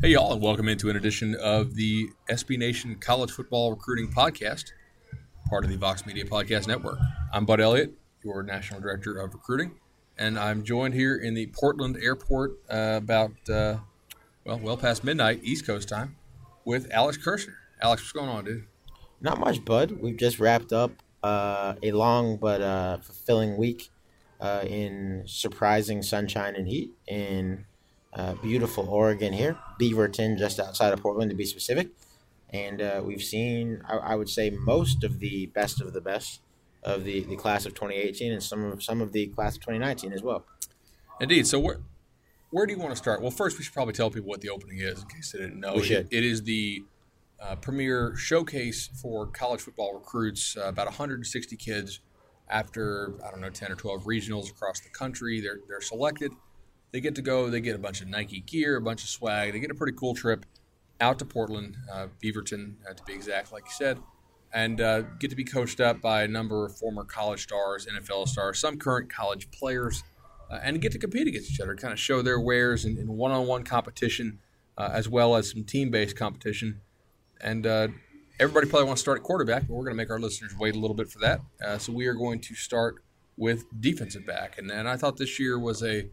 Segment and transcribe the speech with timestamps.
[0.00, 4.72] Hey, y'all, and welcome into an edition of the SB Nation College Football Recruiting Podcast,
[5.48, 6.98] part of the Vox Media Podcast Network.
[7.32, 9.70] I'm Bud Elliott, your National Director of Recruiting,
[10.18, 13.76] and I'm joined here in the Portland Airport uh, about, uh,
[14.44, 16.16] well, well past midnight, East Coast time,
[16.64, 17.54] with Alex Kirshner.
[17.80, 18.64] Alex, what's going on, dude?
[19.20, 19.92] Not much, Bud.
[19.92, 20.90] We've just wrapped up
[21.22, 23.90] uh, a long but uh, fulfilling week
[24.40, 27.64] uh, in surprising sunshine and heat in
[28.14, 31.88] uh, beautiful Oregon here, Beaverton, just outside of Portland to be specific.
[32.50, 36.40] And uh, we've seen, I, I, would say, most of the best of the best
[36.84, 40.12] of the, the class of 2018 and some of some of the class of 2019
[40.12, 40.44] as well.
[41.20, 41.46] Indeed.
[41.46, 41.80] So where
[42.50, 43.20] where do you want to start?
[43.20, 45.58] Well, first we should probably tell people what the opening is in case they didn't
[45.58, 45.74] know.
[45.74, 46.06] We should.
[46.12, 46.84] it, it is the
[47.40, 50.56] uh, premier showcase for college football recruits.
[50.56, 52.00] Uh, about 160 kids
[52.48, 55.40] after I don't know 10 or 12 regionals across the country.
[55.40, 56.32] They're they're selected
[56.94, 57.50] they get to go.
[57.50, 59.52] They get a bunch of Nike gear, a bunch of swag.
[59.52, 60.46] They get a pretty cool trip
[61.00, 63.98] out to Portland, uh, Beaverton uh, to be exact, like you said,
[64.52, 68.28] and uh, get to be coached up by a number of former college stars, NFL
[68.28, 70.04] stars, some current college players,
[70.48, 73.08] uh, and get to compete against each other, kind of show their wares in, in
[73.16, 74.38] one-on-one competition,
[74.78, 76.80] uh, as well as some team-based competition.
[77.40, 77.88] And uh,
[78.38, 80.76] everybody probably wants to start at quarterback, but we're going to make our listeners wait
[80.76, 81.40] a little bit for that.
[81.80, 83.02] so we are going to start
[83.36, 86.08] with defensive back, and, and I thought this year was a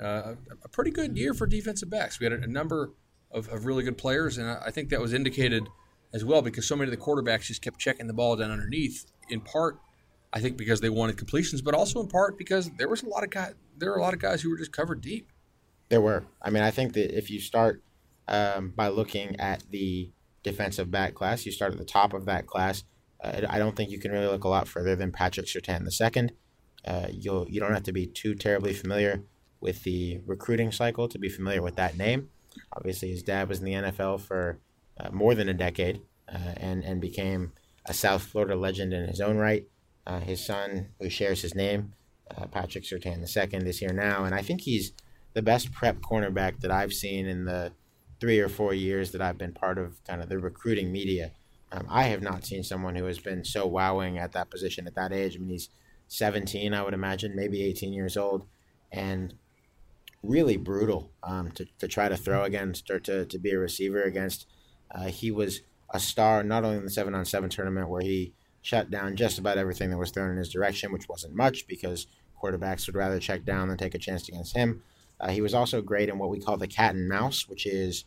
[0.00, 2.18] uh, a pretty good year for defensive backs.
[2.18, 2.92] We had a, number
[3.30, 5.68] of, of, really good players, and I think that was indicated
[6.12, 9.06] as well because so many of the quarterbacks just kept checking the ball down underneath.
[9.28, 9.78] In part,
[10.32, 13.24] I think because they wanted completions, but also in part because there was a lot
[13.24, 13.54] of guys.
[13.76, 15.30] There were a lot of guys who were just covered deep.
[15.88, 16.24] There were.
[16.40, 17.82] I mean, I think that if you start
[18.28, 20.10] um, by looking at the
[20.42, 22.84] defensive back class, you start at the top of that class.
[23.22, 26.32] Uh, I don't think you can really look a lot further than Patrick the second.
[26.84, 29.22] Uh, you'll you don't have to be too terribly familiar
[29.60, 32.30] with the recruiting cycle to be familiar with that name.
[32.72, 34.58] Obviously, his dad was in the NFL for
[34.98, 37.52] uh, more than a decade uh, and, and became
[37.86, 39.66] a South Florida legend in his own right.
[40.06, 41.92] Uh, his son, who shares his name,
[42.36, 44.24] uh, Patrick Surtain II, is here now.
[44.24, 44.92] And I think he's
[45.34, 47.72] the best prep cornerback that I've seen in the
[48.20, 51.32] three or four years that I've been part of kind of the recruiting media.
[51.72, 54.94] Um, I have not seen someone who has been so wowing at that position at
[54.96, 55.36] that age.
[55.36, 55.70] I mean, he's
[56.08, 58.44] 17, I would imagine, maybe 18 years old.
[58.92, 59.34] And
[60.22, 64.02] really brutal um, to, to try to throw against or to, to be a receiver
[64.02, 64.46] against.
[64.94, 65.60] Uh, he was
[65.92, 69.38] a star not only in the seven on seven tournament where he shut down just
[69.38, 72.06] about everything that was thrown in his direction, which wasn't much because
[72.40, 74.82] quarterbacks would rather check down than take a chance against him.
[75.18, 78.04] Uh, he was also great in what we call the cat and mouse, which is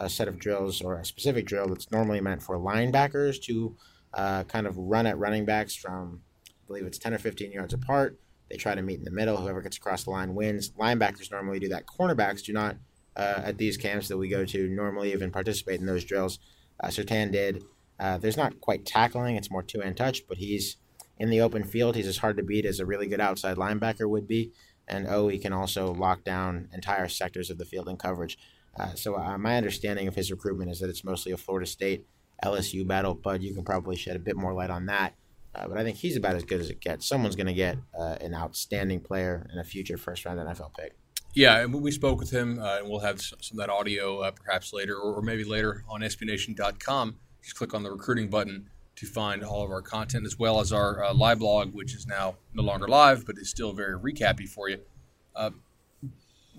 [0.00, 3.76] a set of drills or a specific drill that's normally meant for linebackers to
[4.14, 7.74] uh, kind of run at running backs from, I believe it's 10 or 15 yards
[7.74, 8.18] apart
[8.50, 9.36] they try to meet in the middle.
[9.36, 10.70] Whoever gets across the line wins.
[10.70, 11.86] Linebackers normally do that.
[11.86, 12.76] Cornerbacks do not
[13.16, 16.38] uh, at these camps that we go to normally even participate in those drills.
[16.80, 17.64] Uh, Surtain did.
[17.98, 20.26] Uh, there's not quite tackling; it's more two-hand touch.
[20.26, 20.76] But he's
[21.18, 21.96] in the open field.
[21.96, 24.52] He's as hard to beat as a really good outside linebacker would be.
[24.86, 28.38] And oh, he can also lock down entire sectors of the field in coverage.
[28.78, 32.06] Uh, so uh, my understanding of his recruitment is that it's mostly a Florida State
[32.44, 33.14] LSU battle.
[33.14, 35.14] But you can probably shed a bit more light on that.
[35.54, 37.06] Uh, but I think he's about as good as it gets.
[37.06, 40.94] Someone's going to get uh, an outstanding player and a future first round NFL pick.
[41.34, 44.30] Yeah, and we spoke with him, uh, and we'll have some of that audio uh,
[44.30, 47.16] perhaps later, or, or, maybe later on SBNation.com.
[47.42, 50.72] Just click on the recruiting button to find all of our content, as well as
[50.72, 54.48] our uh, live blog, which is now no longer live, but is still very recappy
[54.48, 54.80] for you.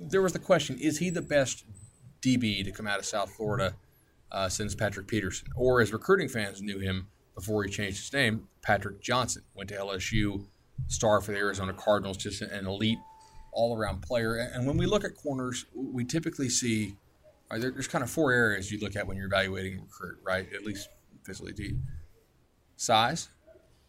[0.02, 1.66] There was the question: Is he the best
[2.22, 3.76] DB to come out of South Florida
[4.48, 7.08] since Patrick Peterson, or as recruiting fans knew him?
[7.40, 9.44] Before he changed his name, Patrick Johnson.
[9.56, 10.46] Went to LSU,
[10.88, 13.00] star for the Arizona Cardinals, just an elite
[13.52, 14.36] all around player.
[14.36, 16.98] And when we look at corners, we typically see
[17.50, 20.48] right, there's kind of four areas you look at when you're evaluating a recruit, right?
[20.54, 20.90] At least
[21.24, 21.78] physically deep
[22.76, 23.30] size,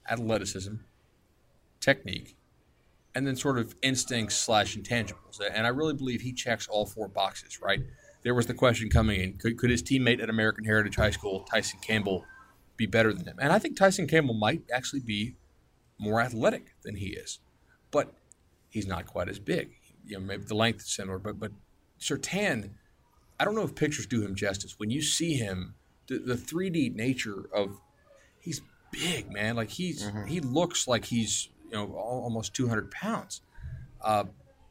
[0.09, 0.75] athleticism,
[1.81, 2.37] technique,
[3.15, 5.41] and then sort of instincts slash intangibles.
[5.53, 7.81] And I really believe he checks all four boxes, right?
[8.23, 11.41] There was the question coming in could, could his teammate at American Heritage High School,
[11.45, 12.25] Tyson Campbell,
[12.81, 13.37] be better than him.
[13.39, 15.37] And I think Tyson Campbell might actually be
[15.99, 17.39] more athletic than he is,
[17.91, 18.15] but
[18.71, 19.73] he's not quite as big.
[20.07, 21.53] You know, maybe the length is similar, but but
[22.01, 22.71] Surtain,
[23.39, 24.77] I don't know if pictures do him justice.
[24.79, 25.75] When you see him,
[26.07, 27.79] the, the 3D nature of
[28.39, 29.57] he's big, man.
[29.57, 30.25] Like he's mm-hmm.
[30.25, 33.43] he looks like he's you know almost 200 pounds.
[34.01, 34.25] Uh,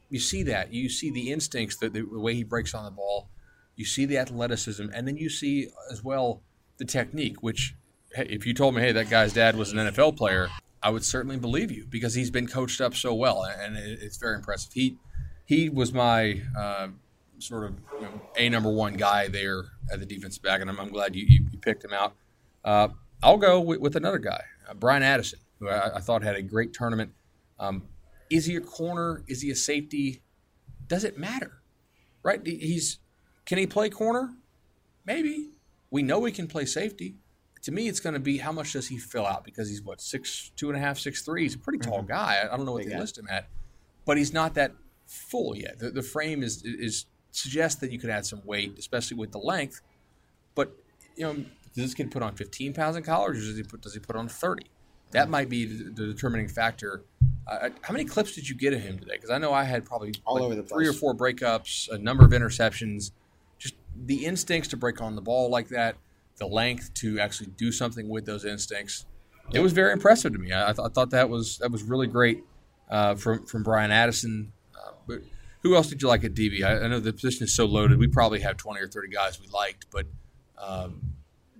[0.09, 0.73] you see that.
[0.73, 3.29] You see the instincts, the, the way he breaks on the ball.
[3.75, 6.41] You see the athleticism, and then you see as well
[6.77, 7.75] the technique, which
[8.11, 10.49] if you told me, hey, that guy's dad was an NFL player,
[10.81, 14.35] I would certainly believe you because he's been coached up so well, and it's very
[14.35, 14.71] impressive.
[14.73, 14.97] He
[15.45, 16.89] he was my uh,
[17.39, 20.79] sort of you know, a number one guy there at the defensive back, and I'm,
[20.79, 22.13] I'm glad you, you, you, picked him out.
[22.63, 22.89] Uh,
[23.23, 26.41] I'll go with, with another guy, uh, Bryan Addison, who I, I, thought had a
[26.41, 27.11] great tournament.
[27.59, 27.83] Um,
[28.29, 29.23] is he a corner?
[29.27, 30.21] Is he a safety?
[30.87, 31.61] Does it matter?
[32.23, 32.45] Right?
[32.45, 32.99] He's
[33.45, 34.35] can he play corner?
[35.05, 35.49] Maybe.
[35.89, 37.15] We know he can play safety.
[37.63, 40.01] To me, it's going to be how much does he fill out because he's what
[40.01, 41.43] six two and a half, six three.
[41.43, 42.07] He's a pretty tall mm-hmm.
[42.07, 42.43] guy.
[42.43, 43.01] I don't know what Big they guy.
[43.01, 43.47] list him at,
[44.05, 44.73] but he's not that
[45.05, 45.79] full yet.
[45.79, 49.39] The, the frame is is suggests that you could add some weight, especially with the
[49.39, 49.81] length.
[50.55, 50.75] But
[51.15, 53.81] you know, does this kid put on 15 pounds in college, or does he put
[53.81, 54.65] does he put on 30?
[55.11, 55.31] That mm-hmm.
[55.31, 57.03] might be the, the determining factor.
[57.47, 59.13] Uh, how many clips did you get of him today?
[59.15, 61.97] Because I know I had probably all like over the three or four breakups, a
[61.97, 63.11] number of interceptions.
[63.57, 65.95] Just the instincts to break on the ball like that,
[66.39, 69.05] the length to actually do something with those instincts.
[69.51, 70.53] It was very impressive to me.
[70.53, 72.43] I, th- I thought that was that was really great
[72.89, 74.51] uh, from from Bryan Addison.
[74.75, 75.21] Uh, but
[75.63, 76.63] who else did you like at DB?
[76.63, 77.99] I, I, know the position is so loaded.
[77.99, 80.05] We probably have twenty or thirty guys we liked, but
[80.57, 81.01] um,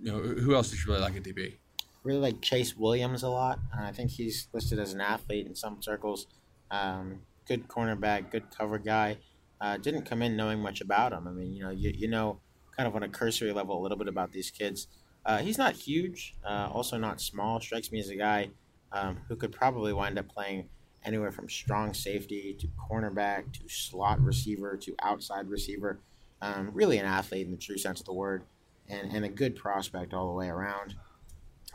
[0.01, 1.55] you know who else did you really like at DB?
[2.03, 3.59] Really like Chase Williams a lot.
[3.77, 6.27] I think he's listed as an athlete in some circles.
[6.71, 9.17] Um, good cornerback, good cover guy.
[9.59, 11.27] Uh, didn't come in knowing much about him.
[11.27, 12.39] I mean, you know, you, you know,
[12.79, 14.87] kind of on a cursory level a little bit about these kids.
[15.25, 17.59] Uh, he's not huge, uh, also not small.
[17.59, 18.49] Strikes me as a guy
[18.93, 20.69] um, who could probably wind up playing
[21.03, 25.99] anywhere from strong safety to cornerback to slot receiver to outside receiver.
[26.41, 28.43] Um, really an athlete in the true sense of the word,
[28.87, 30.95] and, and a good prospect all the way around.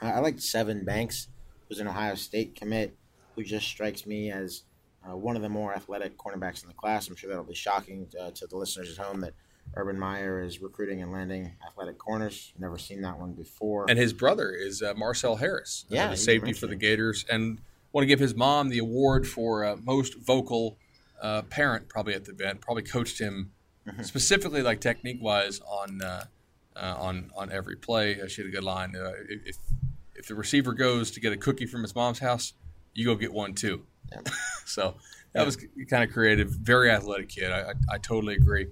[0.01, 1.29] Uh, I liked Sevyn Banks,
[1.69, 2.97] who's an Ohio State commit,
[3.35, 4.63] who just strikes me as
[5.07, 7.09] uh, one of the more athletic cornerbacks in the class.
[7.09, 9.35] I'm sure that'll be shocking uh, to the listeners at home that
[9.77, 12.53] Urban Meyer is recruiting and landing athletic corners.
[12.59, 13.87] Never seen that one before.
[13.89, 17.59] And his brother is uh, Marcell Harris, yeah, the safety for the Gators, and
[17.93, 20.79] want to give his mom the award for uh, most vocal
[21.21, 22.61] uh, parent, probably at the event.
[22.61, 23.53] Probably coached him
[23.87, 24.03] mm-hmm.
[24.03, 26.25] specifically, like technique wise, on uh,
[26.77, 28.21] uh, on on every play.
[28.21, 28.95] Uh, she had a good line.
[28.97, 29.57] Uh, if
[30.15, 32.53] if the receiver goes to get a cookie from his mom's house,
[32.95, 33.85] you go get one too.
[34.67, 34.95] So
[35.35, 35.45] that yeah.
[35.45, 35.59] was
[35.91, 36.49] kind of creative.
[36.49, 37.53] Very athletic kid.
[37.53, 38.69] I, I, I totally agree.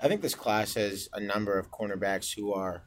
[0.00, 2.82] I think this class has a number of cornerbacks who are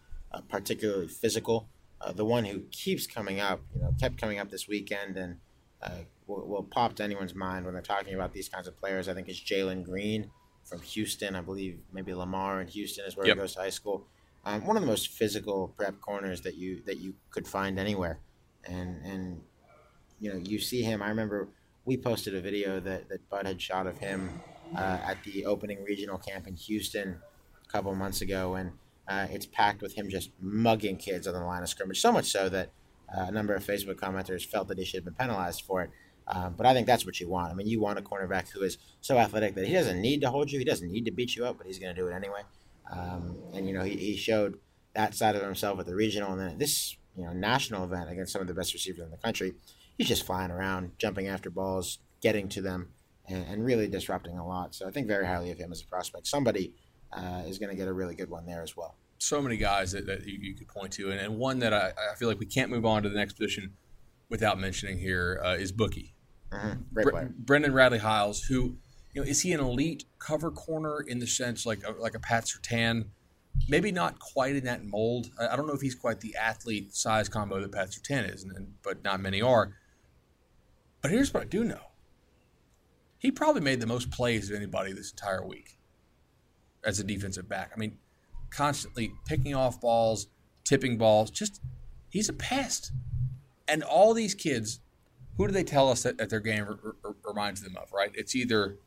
[0.48, 1.68] particularly physical.
[2.02, 5.38] Uh, the one who keeps coming up, you know, kept coming up this weekend and
[5.82, 5.90] uh,
[6.28, 9.10] will, will, pop to anyone's mind when they're talking about these kinds of players.
[9.10, 10.30] I think is Jalen Green
[10.64, 11.36] from Houston.
[11.36, 13.36] I believe maybe Lamar in Houston is where yep.
[13.36, 14.06] he goes to high school.
[14.46, 18.20] Um, one of the most physical prep corners that you that you could find anywhere,
[18.66, 19.42] and and
[20.20, 21.02] you know you see him.
[21.02, 21.50] I remember
[21.86, 24.42] we posted a video that that Bud had shot of him
[24.76, 27.18] uh, at the opening regional camp in Houston
[27.64, 28.72] a couple months ago, and
[29.08, 32.26] uh, it's packed with him just mugging kids on the line of scrimmage, so much
[32.26, 32.72] so that
[33.16, 35.90] uh, a number of Facebook commenters felt that he should have been penalized for it.
[36.28, 37.52] Um, but I think that's what you want.
[37.52, 40.30] I mean, you want a cornerback who is so athletic that he doesn't need to
[40.30, 42.14] hold you, he doesn't need to beat you up, but he's going to do it
[42.14, 42.42] anyway.
[42.92, 44.60] Um, and you know, he, he showed
[44.96, 48.10] that side of himself at the regional, and then at this you know national event
[48.12, 49.54] against some of the best receivers in the country,
[49.98, 52.90] he's just flying around, jumping after balls, getting to them,
[53.30, 54.76] and, and really disrupting a lot.
[54.76, 56.28] So I think very highly of him as a prospect.
[56.28, 56.74] Somebody
[57.14, 58.96] uh, is going to get a really good one there as well.
[59.18, 61.92] So many guys that, that you, you, could point to, and, and one that I,
[62.12, 63.74] I, feel like we can't move on to the next position
[64.30, 66.14] without mentioning here uh, is Bookie.
[66.52, 66.82] Mm-hmm.
[66.94, 67.34] Great Bre- player.
[67.38, 68.78] Brendan Radley Hiles, who
[69.14, 72.20] you know is he an elite cover corner in the sense like a, like a
[72.20, 73.08] Pat Surtain?
[73.68, 75.32] Maybe not quite in that mold.
[75.38, 78.44] I, I don't know if he's quite the athlete size combo that Pat Surtain is,
[78.44, 79.74] and, but not many are.
[81.02, 81.89] But here's what I do know:
[83.20, 85.78] he probably made the most plays of anybody this entire week
[86.84, 87.72] as a defensive back.
[87.76, 87.98] I mean,
[88.50, 90.28] constantly picking off balls,
[90.64, 91.30] tipping balls.
[91.30, 91.62] Just
[92.10, 92.92] he's a pest.
[93.68, 94.80] And all these kids,
[95.38, 97.92] who do they tell us that, that their game r- r- reminds them of?
[97.94, 98.12] Right?
[98.16, 98.78] It's either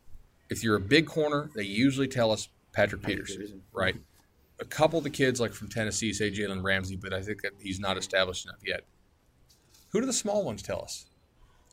[0.50, 3.62] if you're a big corner, they usually tell us Patrick Peterson, Peterson.
[3.72, 3.96] right?
[4.60, 7.52] A couple of the kids like from Tennessee say Jalen Ramsey, but I think that
[7.60, 8.84] he's not established enough yet.
[9.90, 11.06] Who do the small ones tell us?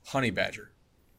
[0.07, 0.71] Honey Badger.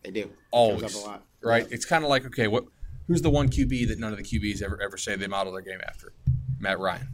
[0.02, 0.30] They do.
[0.50, 1.06] Always.
[1.42, 1.66] Right?
[1.68, 1.74] Yeah.
[1.74, 2.64] It's kind of like, okay, what
[3.06, 5.62] who's the one QB that none of the QBs ever ever say they model their
[5.62, 6.12] game after?
[6.58, 7.08] Matt Ryan.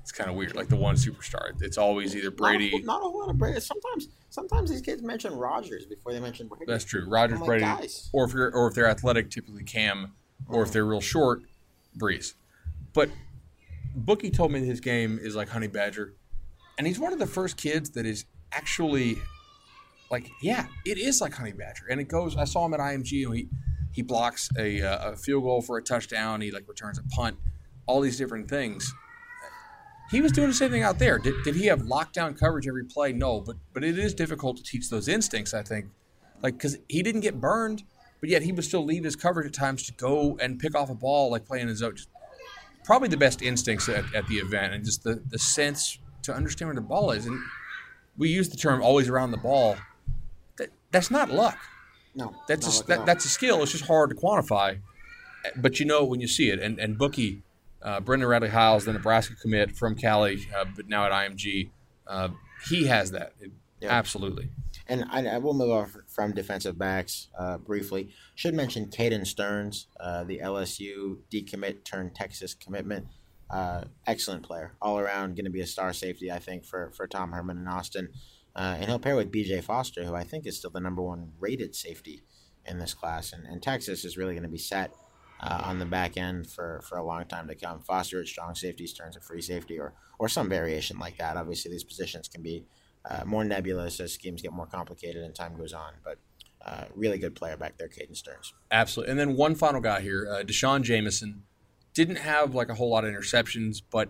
[0.00, 1.60] It's kind of weird, like the one superstar.
[1.60, 2.70] It's always either Brady.
[2.70, 3.58] Not a, not a whole lot of Brady.
[3.58, 6.64] Sometimes, sometimes these kids mention Rodgers before they mention Brady.
[6.68, 7.08] That's true.
[7.08, 8.08] Rodgers, like, Brady, guys.
[8.12, 10.14] or if you're, or if they're athletic, typically Cam,
[10.46, 10.72] or if mm.
[10.74, 11.42] they're real short,
[11.98, 12.34] Brees.
[12.92, 13.10] But
[13.96, 16.14] Bookie told me his game is like Honey Badger,
[16.78, 19.18] and he's one of the first kids that is actually
[20.10, 22.36] like, yeah, it is like Honey Badger, and it goes.
[22.36, 23.48] I saw him at IMG, and he
[23.92, 26.42] he blocks a, uh, a field goal for a touchdown.
[26.42, 27.38] He like returns a punt
[27.86, 28.92] all these different things.
[30.10, 31.18] He was doing the same thing out there.
[31.18, 33.12] Did, did he have lockdown coverage every play?
[33.12, 35.54] No, but but it is difficult to teach those instincts.
[35.54, 35.86] I think,
[36.42, 37.82] like because he didn't get burned.
[38.20, 40.90] but yet he would still leave his coverage at times to go and pick off
[40.90, 41.96] a ball like playing his own.
[41.96, 42.08] Just
[42.84, 46.68] probably the best instincts at, at the event and just the, the sense to understand
[46.68, 47.26] where the ball is.
[47.26, 47.40] And
[48.16, 49.76] we use the term always around the ball.
[50.96, 51.58] That, that's not luck.
[52.14, 53.62] No, that's a, that, that's a skill.
[53.62, 54.78] It's just hard to quantify,
[55.56, 56.58] but you know when you see it.
[56.58, 57.42] And and Bookie,
[57.82, 61.68] uh, Brendan Radley Hiles, the Nebraska commit from Cali, uh, but now at IMG,
[62.06, 62.30] uh,
[62.68, 63.34] he has that
[63.80, 63.90] yeah.
[63.90, 64.48] absolutely.
[64.88, 68.10] And I, I, will move off from defensive backs uh, briefly.
[68.36, 73.08] Should mention Caden Sterns, uh, the LSU decommit turned Texas commitment.
[73.50, 77.06] Uh, excellent player, all around, going to be a star safety, I think, for for
[77.06, 78.08] Tom Herman and Austin.
[78.56, 79.60] Uh, and he'll pair with B.J.
[79.60, 82.22] Foster, who I think is still the number one rated safety
[82.64, 83.32] in this class.
[83.32, 84.92] And, and Texas is really going to be set
[85.40, 87.80] uh, on the back end for, for a long time to come.
[87.80, 91.36] Foster at strong safety, Sterns at free safety, or or some variation like that.
[91.36, 92.64] Obviously, these positions can be
[93.08, 95.92] uh, more nebulous as schemes get more complicated and time goes on.
[96.02, 96.18] But
[96.64, 98.54] uh, really good player back there, Caden Sterns.
[98.70, 99.10] Absolutely.
[99.10, 101.42] And then one final guy here, uh, D'Shawn Jamison,
[101.94, 104.08] didn't have like a whole lot of interceptions, but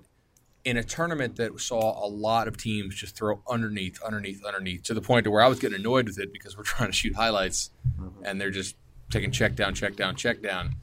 [0.67, 4.95] in a tournament that saw a lot of teams just throw underneath, underneath, underneath, to
[4.95, 7.15] the point to where I was getting annoyed with it because we're trying to shoot
[7.15, 8.25] highlights mm-hmm.
[8.25, 8.75] and they're just
[9.09, 10.75] taking check down, check down, check down.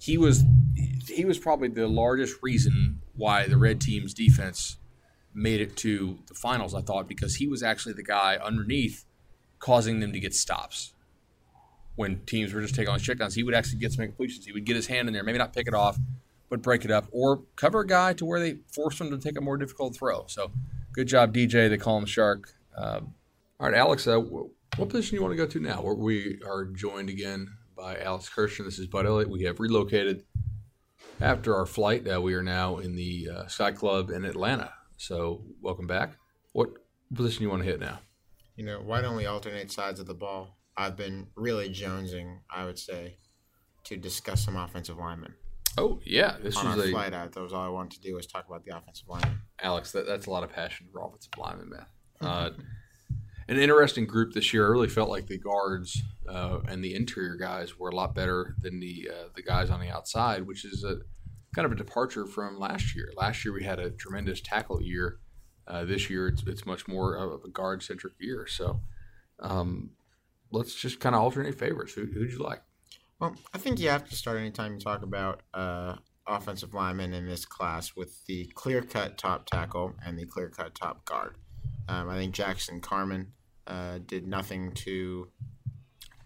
[0.00, 0.42] He was
[1.06, 4.78] he was probably the largest reason why the red team's defense
[5.32, 9.04] made it to the finals, I thought, because he was actually the guy underneath
[9.60, 10.92] causing them to get stops.
[11.94, 14.44] When teams were just taking on checkdowns, he would actually get some completions.
[14.44, 15.98] He would get his hand in there, maybe not pick it off,
[16.50, 19.38] but break it up, or cover a guy to where they force him to take
[19.38, 20.26] a more difficult throw.
[20.26, 20.50] So,
[20.92, 21.70] good job, DJ.
[21.70, 22.52] They call him Shark.
[22.76, 23.00] Uh,
[23.58, 25.82] all right, Alex, uh, what position do you want to go to now?
[25.82, 28.64] We are joined again by Alex Kirshner.
[28.64, 29.30] This is Bud Elliott.
[29.30, 30.24] We have relocated
[31.20, 32.06] after our flight.
[32.06, 34.72] Uh, we are now in the uh, Sky Club in Atlanta.
[34.96, 36.16] So, welcome back.
[36.52, 36.70] What
[37.14, 38.00] position do you want to hit now?
[38.56, 40.58] You know, why don't we alternate sides of the ball?
[40.76, 43.18] I've been really jonesing, I would say,
[43.84, 45.34] to discuss some offensive linemen.
[45.78, 47.32] Oh yeah, this on was our a flight out.
[47.32, 49.40] That was all I wanted to do was talk about the offensive line.
[49.62, 51.86] Alex, that, that's a lot of passion for offensive linemen, man.
[52.20, 52.50] Uh,
[53.48, 54.66] an interesting group this year.
[54.66, 58.54] I really felt like the guards uh, and the interior guys were a lot better
[58.60, 60.98] than the uh, the guys on the outside, which is a
[61.54, 63.10] kind of a departure from last year.
[63.16, 65.18] Last year we had a tremendous tackle year.
[65.66, 68.46] Uh, this year it's, it's much more of a guard centric year.
[68.46, 68.80] So
[69.40, 69.90] um,
[70.50, 71.94] let's just kind of alternate favorites.
[71.94, 72.62] Who, who'd you like?
[73.20, 75.96] Well, I think you have to start anytime you talk about uh,
[76.26, 80.74] offensive linemen in this class with the clear cut top tackle and the clear cut
[80.74, 81.36] top guard.
[81.88, 83.32] Um, I think Jackson Carman
[83.66, 85.28] uh, did nothing to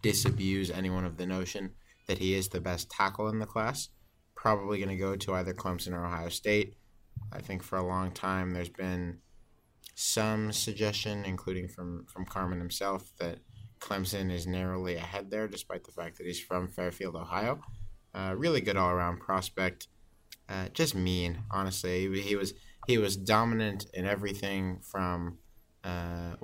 [0.02, 1.72] disabuse anyone of the notion
[2.06, 3.88] that he is the best tackle in the class
[4.44, 6.74] probably going to go to either Clemson or Ohio State.
[7.32, 9.20] I think for a long time there's been
[9.94, 13.38] some suggestion, including from, from Carman himself, that
[13.84, 17.60] Clemson is narrowly ahead there, despite the fact that he's from Fairfield, Ohio.
[18.14, 19.88] Uh, really good all around prospect.
[20.48, 22.20] Uh, just mean, honestly.
[22.22, 22.54] He, was
[22.86, 25.38] he was dominant in everything from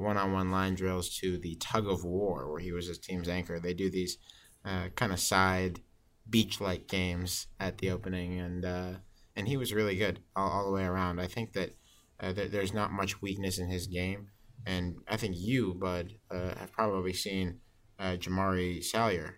[0.00, 3.28] one on one line drills to the tug of war, where he was his team's
[3.28, 3.60] anchor.
[3.60, 4.18] They do these
[4.64, 5.80] uh, kind of side
[6.28, 8.92] beach like games at the opening, and uh,
[9.36, 11.20] and he was really good all, all, the way around.
[11.20, 11.70] I think that
[12.18, 14.28] uh, there, there's not much weakness in his game,
[14.66, 17.60] and I think you, Bud, uh, have probably seen
[17.98, 19.36] uh, Jamaree Salyer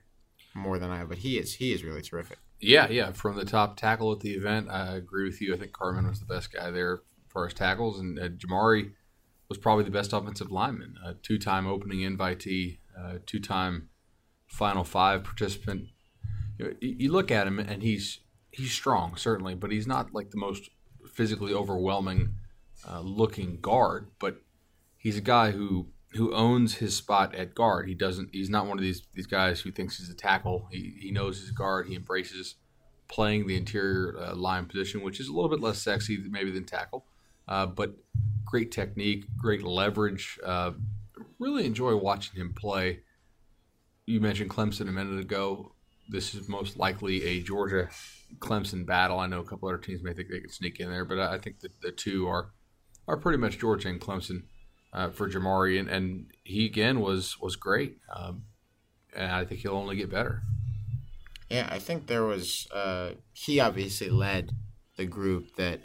[0.54, 2.38] more than I, but he is he is really terrific.
[2.60, 3.12] Yeah, yeah.
[3.12, 5.54] From the top tackle at the event, I agree with you.
[5.54, 8.92] I think Carman was the best guy there for his tackles, and uh, Jamaree
[9.48, 10.96] was probably the best offensive lineman.
[11.04, 13.88] A two-time opening invitee, uh, two-time
[14.46, 15.88] Final Five participant
[16.58, 20.38] you, you look at him and he's he's strong certainly, but he's not like the
[20.38, 20.70] most
[21.12, 22.34] physically overwhelming
[22.88, 24.08] uh, looking guard.
[24.18, 24.42] But
[25.02, 27.88] he's a guy who who owns his spot at guard.
[27.88, 28.30] He doesn't.
[28.32, 30.68] He's not one of these these guys who thinks he's a tackle.
[30.70, 31.88] He he knows his guard.
[31.88, 32.56] He embraces
[33.08, 36.64] playing the interior uh, line position, which is a little bit less sexy maybe than
[36.64, 37.04] tackle,
[37.46, 37.94] uh, but
[38.44, 40.38] great technique, great leverage.
[40.44, 40.72] Uh,
[41.38, 43.00] really enjoy watching him play.
[44.06, 45.72] You mentioned Clemson a minute ago
[46.08, 47.88] this is most likely a Georgia
[48.38, 49.18] Clemson battle.
[49.18, 51.38] I know a couple other teams may think they could sneak in there, but I
[51.38, 52.50] think that the two are
[53.08, 54.44] are pretty much Georgia and Clemson
[54.92, 58.44] uh, for Jamaree, and, and he again was was great, um,
[59.14, 60.42] and I think he'll only get better.
[61.48, 64.52] Yeah, I think there was uh, he obviously led
[64.96, 65.80] the group that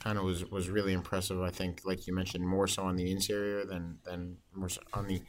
[0.00, 1.40] kind of was was really impressive.
[1.40, 5.08] I think, like you mentioned, more so on the interior than than more so on
[5.08, 5.22] the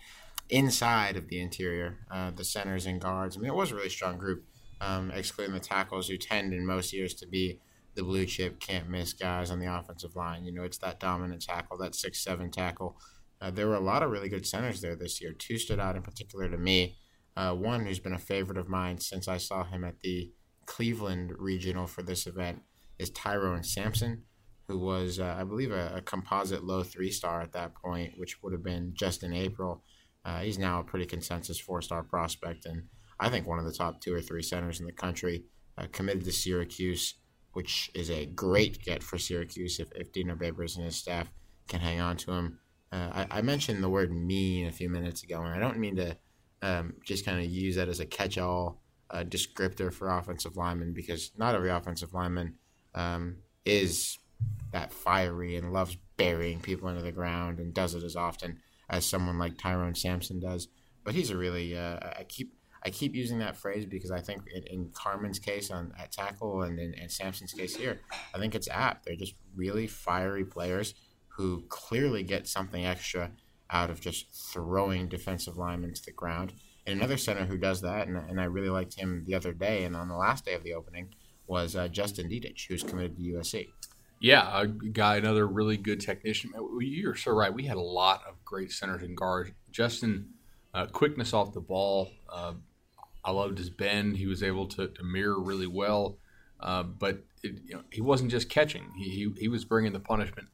[0.49, 3.35] inside of the interior, uh, the centers and guards.
[3.35, 4.45] I mean, it was a really strong group,
[4.79, 7.59] um, excluding the tackles, who tend in most years to be
[7.95, 10.45] the blue chip, can't miss guys on the offensive line.
[10.45, 12.97] You know, it's that dominant tackle, that six seven tackle.
[13.41, 15.33] Uh, there were a lot of really good centers there this year.
[15.33, 16.97] Two stood out in particular to me.
[17.35, 20.31] Uh, one who's been a favorite of mine since I saw him at the
[20.65, 22.61] Cleveland Regional for this event
[22.97, 24.23] is Tyrone Sampson,
[24.67, 28.41] who was, uh, I believe, a, a, composite low three star at that point, which
[28.41, 29.83] would have been just in April.
[30.23, 32.83] Uh, he's now a pretty consensus four star prospect, and
[33.19, 35.43] I think one of the top two or three centers in the country.
[35.77, 37.15] Uh, committed to Syracuse,
[37.55, 41.31] which is a great get for Syracuse if, if Dino Babers and his staff
[41.69, 42.59] can hang on to him.
[42.91, 45.95] Uh, I, I, mentioned the word mean a few minutes ago, and I don't mean
[45.95, 46.17] to
[46.61, 50.91] um, just kind of use that as a catch all uh, descriptor for offensive linemen
[50.91, 52.55] because not every offensive lineman
[52.93, 54.19] um, is
[54.73, 58.59] that fiery and loves burying people into the ground and does it as often
[58.89, 60.67] as someone like Tyrone Sampson does.
[61.05, 62.53] But he's a really uh, I keep
[62.85, 66.61] I keep using that phrase because I think in, in Carman's case on at tackle
[66.61, 67.99] and in and Sampson's case here,
[68.33, 69.05] I think it's apt.
[69.05, 70.93] They're just really fiery players
[71.29, 73.31] who clearly get something extra
[73.71, 76.53] out of just throwing defensive linemen to the ground.
[76.85, 79.83] And another center who does that, and, and I really liked him the other day
[79.83, 81.09] and on the last day of the opening,
[81.47, 83.69] was uh, Justin Dedich, who's committed to USC.
[84.21, 86.51] Yeah, a guy, another really good technician.
[86.79, 87.53] You're so right.
[87.53, 89.51] We had a lot of great centers and guards.
[89.71, 90.29] Justin,
[90.73, 92.09] uh, quickness off the ball.
[92.29, 92.53] Uh,
[93.25, 94.17] I loved his bend.
[94.17, 96.19] He was able to, to mirror really well,
[96.59, 98.91] uh, but it, you know, he wasn't just catching.
[98.95, 100.47] He, he, he was bringing the punishment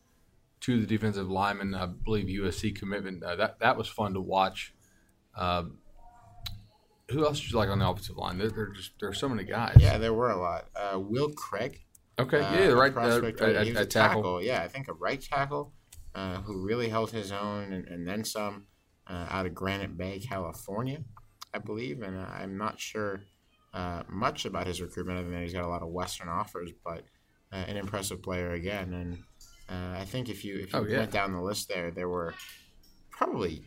[0.61, 1.75] to the defensive lineman.
[1.75, 3.23] I believe USC commitment.
[3.23, 4.73] Uh, that that was fun to watch.
[5.35, 5.63] Uh,
[7.09, 8.37] who else did you like on the offensive line?
[8.37, 9.75] There, there just there are so many guys.
[9.77, 10.67] Yeah, there were a lot.
[10.75, 11.81] Uh, Will Craig.
[12.17, 13.85] Okay, uh, yeah, the right prospect, uh, a, a, tackle.
[13.85, 14.43] tackle.
[14.43, 15.73] Yeah, I think a right tackle
[16.13, 18.67] uh, who really held his own and, and then some
[19.07, 21.03] uh, out of Granite Bay, California,
[21.53, 22.01] I believe.
[22.01, 23.21] And I'm not sure
[23.73, 27.03] uh, much about his recruitment other than he's got a lot of Western offers, but
[27.51, 28.93] an impressive player again.
[28.93, 29.23] And
[29.69, 30.99] I think if you if you oh, yeah.
[30.99, 32.33] went down the list there, there were
[33.09, 33.63] probably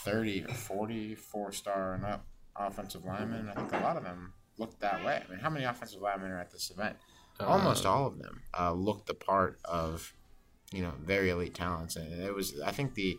[0.00, 3.48] 30 or 40 four star and up offensive linemen.
[3.48, 5.22] I think a lot of them looked that way.
[5.26, 6.96] I mean, how many offensive linemen are at this event?
[7.40, 10.12] Uh, Almost all of them uh, looked the part of,
[10.72, 11.96] you know, very elite talents.
[11.96, 13.18] And it was, I think the,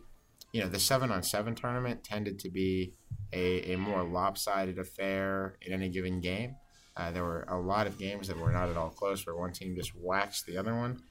[0.52, 2.94] you know, the seven on seven tournament tended to be
[3.34, 6.56] a, a more lopsided affair in any given game.
[6.96, 9.52] Uh, there were a lot of games that were not at all close where one
[9.52, 11.02] team just waxed the other one.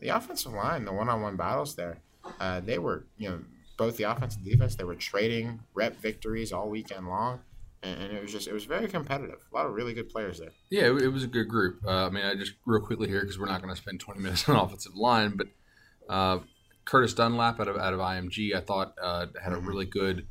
[0.00, 1.98] The offensive line, the one on one battles there,
[2.40, 3.40] uh, they were, you know,
[3.76, 7.40] both the offense and defense, they were trading rep victories all weekend long
[7.82, 9.38] and it was just it was very competitive.
[9.52, 10.52] A lot of really good players there.
[10.70, 11.80] Yeah, it, was a good group.
[11.84, 14.20] Uh, I mean, I just real quickly here because we're not going to spend 20
[14.22, 15.48] minutes on offensive line, but
[16.08, 16.38] uh,
[16.84, 19.66] Curtis Dunlap out of out of IMG, I thought uh, had a mm-hmm.
[19.66, 20.26] really good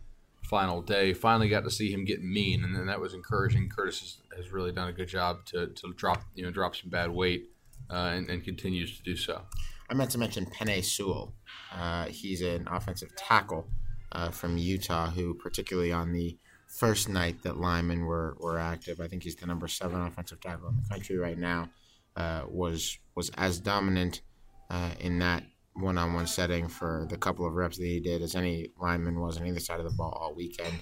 [0.52, 1.14] final day.
[1.14, 3.70] Finally got to see him get mean, and then that was encouraging.
[3.70, 6.90] Curtis has, has really done a good job to, to drop you know drop some
[6.90, 7.46] bad weight
[7.90, 9.42] uh, and, and, continues to do so.
[9.90, 11.34] I meant to mention Penei Sewell.
[11.74, 13.68] Uh, he's an offensive tackle
[14.12, 16.38] uh, from Utah who, particularly on the
[16.68, 19.00] first night that linemen were, were active.
[19.02, 21.70] I think he's the number seven offensive tackle in the country right now.
[22.16, 24.22] Uh, was was as dominant
[24.70, 28.70] uh, in that one-on-one setting for the couple of reps that he did as any
[28.80, 30.74] lineman was on either side of the ball all weekend.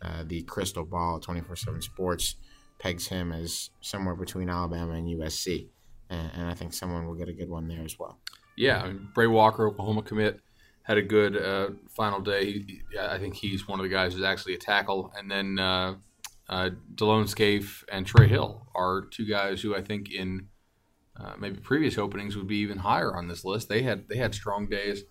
[0.00, 2.36] Uh, the crystal ball 24/7 Sports
[2.78, 5.68] pegs him as somewhere between Alabama and USC,
[6.10, 8.18] and, and I think someone will get a good one there as well.
[8.56, 10.40] Yeah, I mean, Bray Walker, Oklahoma commit
[10.82, 12.64] had a good uh, final day.
[12.98, 15.12] I think he's one of the guys who's actually a tackle.
[15.16, 15.94] And then uh,
[16.48, 20.48] uh, Delone Scaife and Trey Hill are two guys who I think in
[21.18, 23.68] uh, maybe previous openings would be even higher on this list.
[23.68, 25.04] They had they had strong days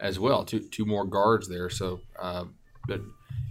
[0.00, 0.44] as well.
[0.44, 1.70] Two two more guards there.
[1.70, 2.44] So, uh,
[2.88, 3.00] but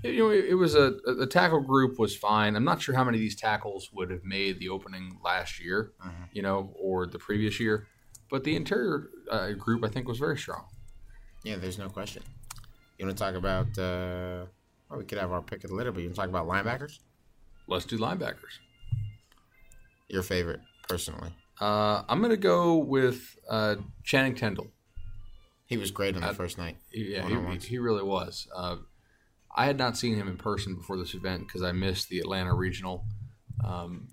[0.04, 2.56] you know, it, it was a the tackle group was fine.
[2.56, 5.94] I'm not sure how many of these tackles would have made the opening last year,
[6.06, 6.24] mm-hmm.
[6.34, 7.88] you know, or the previous year.
[8.30, 10.66] But the interior uh, group I think was very strong.
[11.44, 12.24] Yeah, there's no question.
[12.98, 13.68] You want to talk about?
[13.78, 14.46] Uh,
[14.90, 16.48] well, we could have our pick of the litter, but you want to talk about
[16.48, 17.00] linebackers?
[17.68, 18.60] Let's do linebackers.
[20.10, 21.34] Your favorite, personally?
[21.60, 24.68] Uh, I'm going to go with uh, Channing Tindall.
[25.66, 26.78] He was great on the first night.
[26.92, 28.48] Yeah, he, he, really was.
[28.56, 28.78] Uh,
[29.56, 32.54] I had not seen him in person before this event because I missed the Atlanta
[32.54, 33.06] Regional.
[33.64, 34.10] Um,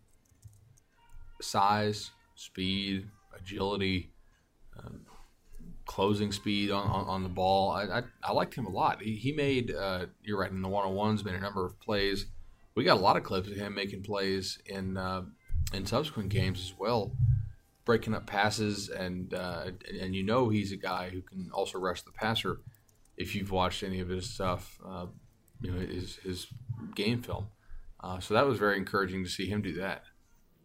[1.40, 4.10] size, speed, agility,
[4.78, 5.00] um,
[5.86, 7.70] closing speed on, on, on the ball.
[7.70, 9.02] I, I, I, liked him a lot.
[9.02, 11.78] He, he made, uh, you're right, in the one on ones, made a number of
[11.80, 12.26] plays.
[12.74, 15.22] We got a lot of clips of him making plays in uh,
[15.72, 17.12] in subsequent games as well,
[17.84, 22.02] breaking up passes, and, uh, and you know he's a guy who can also rush
[22.02, 22.60] the passer.
[23.16, 25.06] If you've watched any of his stuff, uh,
[25.60, 26.46] you know his his
[26.94, 27.48] game film,
[28.02, 30.04] uh, so that was very encouraging to see him do that.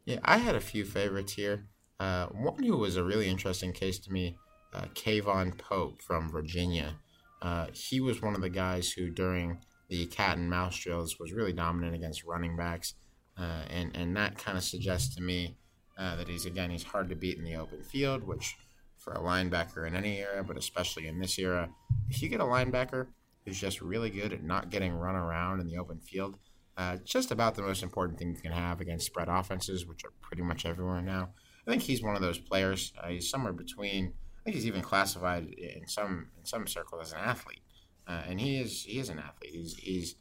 [0.05, 1.67] Yeah, I had a few favorites here.
[1.99, 4.37] Uh, one who was a really interesting case to me
[4.73, 6.95] uh, Kayvon Pope from Virginia.
[7.41, 11.31] Uh, he was one of the guys who, during the cat and mouse drills was
[11.31, 12.95] really dominant against running backs,
[13.37, 15.57] uh, and and that kind of suggests to me
[15.97, 18.55] uh, that he's again he's hard to beat in the open field, which
[18.97, 21.69] for a linebacker in any era, but especially in this era,
[22.09, 23.07] if you get a linebacker
[23.45, 26.37] who's just really good at not getting run around in the open field,
[26.77, 30.11] uh, just about the most important thing you can have against spread offenses, which are
[30.21, 31.29] pretty much everywhere now.
[31.67, 32.93] I think he's one of those players.
[33.01, 34.13] Uh, he's somewhere between.
[34.39, 37.61] I think he's even classified in some in some circles as an athlete,
[38.07, 39.51] uh, and he is he is an athlete.
[39.53, 40.15] He's he's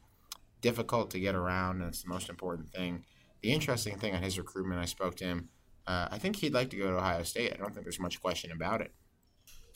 [0.65, 3.05] difficult to get around, and it's the most important thing.
[3.43, 5.51] The interesting thing on his recruitment, I spoke to him.
[5.87, 7.53] Uh, I think he'd like to go to Ohio State.
[7.53, 8.91] I don't think there's much question about it.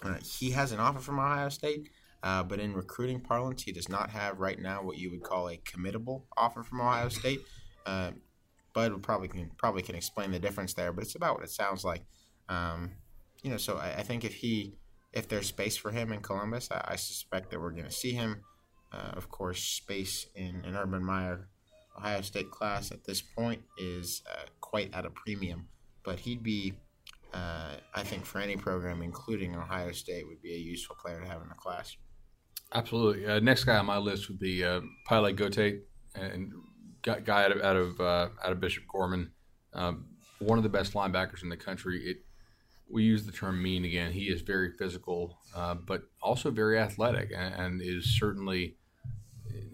[0.02, 1.90] Uh, he has an offer from Ohio State.
[2.22, 5.48] Uh, but in recruiting parlance, he does not have right now what you would call
[5.48, 7.40] a committable offer from Ohio State.
[7.86, 8.10] Uh,
[8.72, 11.84] Bud probably can probably can explain the difference there, but it's about what it sounds
[11.84, 12.02] like.
[12.48, 12.92] Um,
[13.42, 14.74] you know, so I, I, think if he
[15.12, 18.12] if there's space for him in Columbus, I, I suspect that we're going to see
[18.12, 18.42] him.
[18.92, 21.48] Uh, of course, space in an Urban Meyer
[21.98, 25.68] Ohio State class at this point is uh, quite at a premium,
[26.04, 26.74] but he'd be.
[27.34, 31.26] Uh, I think for any program, including Ohio State, would be a useful player to
[31.26, 31.94] have in the class.
[32.72, 33.26] Absolutely.
[33.26, 35.58] Uh, next guy on my list would be uh, Pile Gote,
[36.14, 36.52] and
[37.02, 39.30] guy out of out of, uh, out of Bishop Gorman,
[39.74, 40.06] um,
[40.38, 42.00] one of the best linebackers in the country.
[42.02, 42.18] It
[42.90, 44.12] we use the term mean again.
[44.12, 48.76] He is very physical, uh, but also very athletic, and, and, is certainly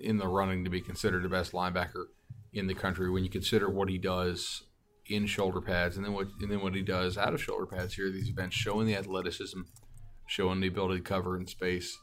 [0.00, 2.06] in the running to be considered the best linebacker
[2.52, 4.64] in the country when you consider what he does
[5.06, 7.94] in shoulder pads, and then what and then what he does out of shoulder pads
[7.94, 9.60] here these events, showing the athleticism,
[10.26, 11.98] showing the ability to cover in space.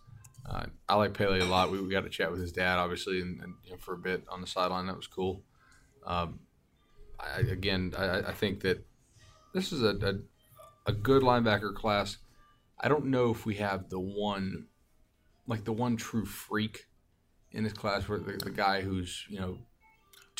[0.49, 1.71] Uh, I like Pele a lot.
[1.71, 3.97] We, we, got to chat with his dad, obviously, and, and you know, for a
[3.97, 4.87] bit on the sideline.
[4.87, 5.43] That was cool.
[6.05, 6.39] Um,
[7.19, 8.83] I, again, I, I, think that
[9.53, 10.15] this is a, a,
[10.85, 12.17] a good linebacker class.
[12.79, 14.67] I don't know if we have the one,
[15.47, 16.87] like the one true freak
[17.51, 19.59] in this class, where the, the guy who's you know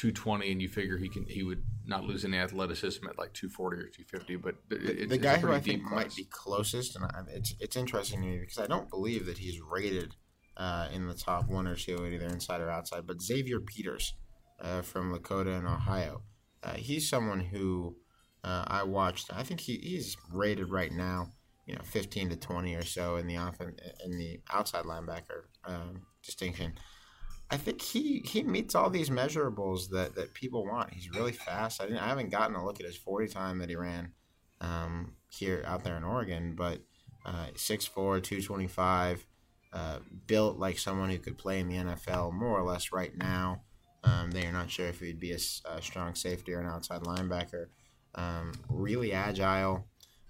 [0.01, 3.77] 220 and you figure he can he would not lose any athleticism at like 240
[3.77, 5.95] or 250 but it, the guy who I think class.
[5.95, 9.37] might be closest and I, it's it's interesting to me because I don't believe that
[9.37, 10.15] he's rated
[10.57, 14.15] uh, in the top one or two either inside or outside but Xavier Peters
[14.59, 16.23] uh, from Lakota in Ohio
[16.63, 17.95] uh, he's someone who
[18.43, 21.29] uh, I watched I think he, he's rated right now
[21.65, 26.01] you know 15 to 20 or so in the offense in the outside linebacker um,
[26.23, 26.73] distinction
[27.49, 30.93] I think he he meets all these measurables that, that people want.
[30.93, 31.81] He's really fast.
[31.81, 34.13] I didn't I haven't gotten a look at his forty time that he ran
[34.61, 36.79] um, here out there in Oregon, but
[37.25, 39.25] uh, 6'4", 225,
[39.73, 43.61] uh, built like someone who could play in the NFL more or less right now.
[44.03, 47.01] Um, they are not sure if he'd be a, a, strong safety or an outside
[47.01, 47.67] linebacker.
[48.15, 49.87] Um, really agile,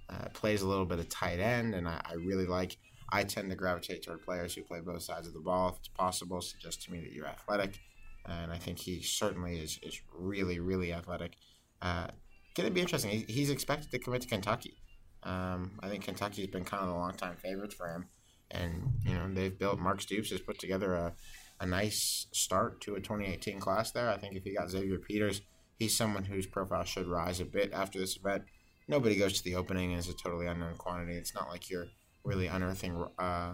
[0.09, 2.77] uh, plays a little bit of tight end, and I, I really like
[3.11, 5.87] I tend to gravitate toward players who play both sides of the ball if it's
[5.89, 6.41] possible.
[6.41, 7.79] Suggests to me that you're athletic,
[8.25, 11.35] and I think he certainly is is really really athletic.
[11.81, 12.07] Uh,
[12.55, 13.25] going to be interesting.
[13.27, 14.75] He's expected to commit to Kentucky.
[15.23, 18.07] Um, I think Kentucky's been kind of the long time favorites for him,
[18.51, 19.79] and you know they've built.
[19.79, 21.13] Mark Stoops has put together a
[21.59, 24.09] a nice start to a 2018 class there.
[24.09, 25.41] I think if you got Xavier Peters,
[25.81, 28.43] he's someone whose profile should rise a bit after this event.
[28.87, 31.13] Nobody goes to the opening as a totally unknown quantity.
[31.13, 31.87] It's not like you're
[32.23, 33.53] really unearthing uh,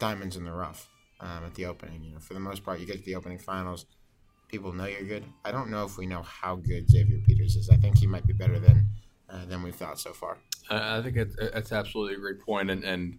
[0.00, 0.88] diamonds in the rough
[1.20, 2.02] um, at the opening.
[2.02, 3.86] You know, for the most part, you get to the opening finals,
[4.48, 5.22] people know you're good.
[5.44, 7.70] I don't know if we know how good Xavier Peters is.
[7.70, 8.88] I think he might be better than
[9.30, 10.38] uh, than we've thought so far.
[10.68, 13.18] I think it's, it's absolutely a great point, and, and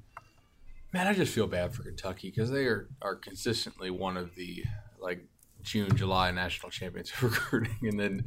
[0.91, 4.65] man, I just feel bad for Kentucky because they are are consistently one of the
[4.99, 5.23] like
[5.61, 8.25] June, July national championship recruiting, and then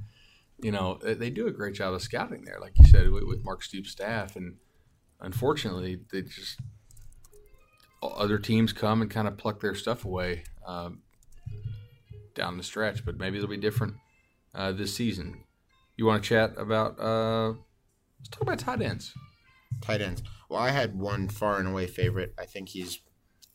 [0.59, 3.45] you know they do a great job of scouting there, like you said, with, with
[3.45, 4.57] Mark Stoops' staff and
[5.23, 6.61] unfortunately, they just
[8.03, 11.03] other teams come and kind of pluck their stuff away um,
[12.35, 13.05] down the stretch.
[13.05, 13.95] But maybe it'll be different
[14.55, 15.45] uh, this season.
[15.97, 16.99] You want to chat about?
[17.01, 17.55] Uh,
[18.19, 19.15] let's talk about tight ends.
[19.81, 20.23] Tight ends.
[20.49, 22.35] Well, I had one far and away favorite.
[22.39, 22.99] I think he's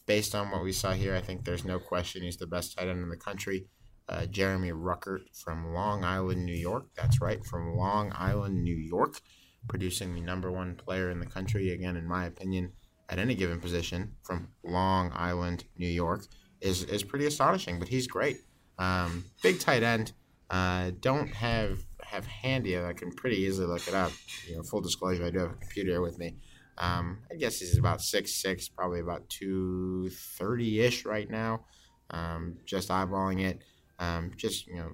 [0.07, 1.15] based on what we saw here.
[1.15, 3.67] I think there's no question he's the best tight end in the country.
[4.09, 6.85] Uh, Jeremy Ruckert from Long Island, New York.
[6.95, 9.21] That's right, from Long Island, New York
[9.67, 12.71] producing the number one player in the country, again, in my opinion,
[13.09, 16.25] at any given position from Long Island, New York,
[16.61, 17.79] is, is pretty astonishing.
[17.79, 18.37] But he's great.
[18.77, 20.13] Um, big tight end.
[20.49, 22.79] Uh, don't have have handy.
[22.79, 24.11] I can pretty easily look it up.
[24.47, 26.35] You know, full disclosure, I do have a computer with me.
[26.77, 31.65] Um, I guess he's about six six, probably about two thirty ish right now.
[32.11, 33.63] Um, just eyeballing it.
[33.99, 34.91] Um, just you know,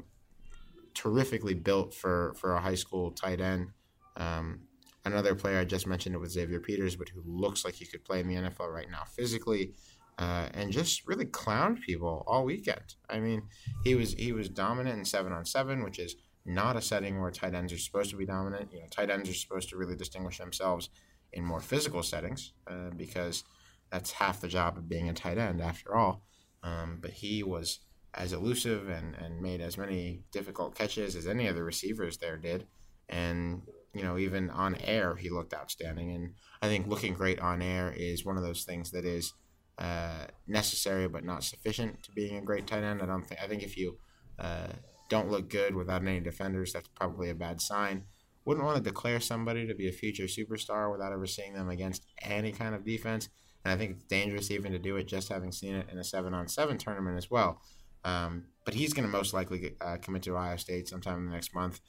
[0.93, 3.69] terrifically built for for a high school tight end.
[4.17, 4.62] Um,
[5.06, 8.06] another player I just mentioned it was Xavier Peters, but who looks like he could
[8.06, 9.74] play in the NFL right now physically.
[10.17, 12.96] uh, and just really clowned people all weekend.
[13.10, 13.43] I mean,
[13.84, 16.15] he was he was dominant in seven on seven, which is
[16.46, 18.72] not a setting where tight ends are supposed to be dominant.
[18.72, 20.89] You know, tight ends are supposed to really distinguish themselves
[21.34, 23.43] in more physical settings uh, because
[23.91, 26.24] that's half the job of being a tight end after all.
[26.63, 27.80] Um, but he was
[28.13, 32.38] as elusive and, and made as many difficult catches as any of the receivers there
[32.38, 32.67] did.
[33.10, 36.12] And, you know, even on air, he looked outstanding.
[36.12, 39.34] And I think looking great on air is one of those things that is
[39.78, 43.02] uh, necessary but not sufficient to being a great tight end.
[43.02, 43.98] I don't think, I think if you
[44.39, 44.67] uh,
[45.10, 48.04] don't look good without any defenders, that's probably a bad sign.
[48.46, 52.06] Wouldn't want to declare somebody to be a future superstar without ever seeing them against
[52.22, 53.30] any kind of defense.
[53.64, 56.04] And I think it's dangerous even to do it just having seen it in a
[56.04, 57.62] seven on seven tournament as well.
[58.04, 61.26] Um, but he's going to most likely get, uh, commit to Ohio State sometime in
[61.26, 61.80] the next month,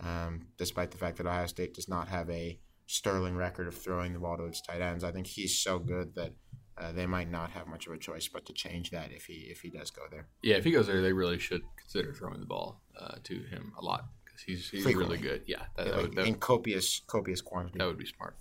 [0.00, 4.12] um, despite the fact that Ohio State does not have a sterling record of throwing
[4.12, 5.02] the ball to its tight ends.
[5.02, 6.32] I think he's so good that
[6.76, 9.48] uh, they might not have much of a choice but to change that if he
[9.50, 10.28] if he does go there.
[10.42, 13.72] Yeah, if he goes there, they really should consider throwing the ball uh, to him
[13.78, 15.16] a lot because he's he's Frequently.
[15.16, 15.42] really good.
[15.46, 17.78] Yeah, that, yeah, that, would, that, in copious copious quantity.
[17.78, 18.36] That would be smart.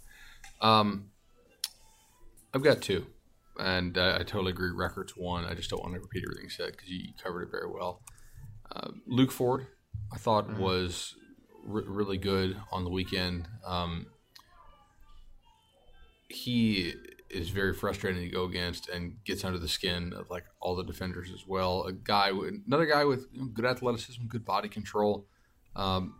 [0.61, 1.09] Um,
[2.53, 3.05] I've got two
[3.59, 4.71] and uh, I totally agree.
[4.71, 5.45] Ruckert's one.
[5.45, 8.01] I just don't want to repeat everything said because you covered it very well.
[8.71, 9.67] Uh, Luke Ford,
[10.11, 10.61] I thought mm-hmm.
[10.61, 11.15] was
[11.65, 13.47] really good on the weekend.
[13.65, 14.07] Um,
[16.29, 16.93] he
[17.29, 20.83] is very frustrating to go against and gets under the skin of like all the
[20.83, 21.83] defenders as well.
[21.83, 25.27] A guy, with, another guy with good athleticism, good body control,
[25.75, 26.15] um,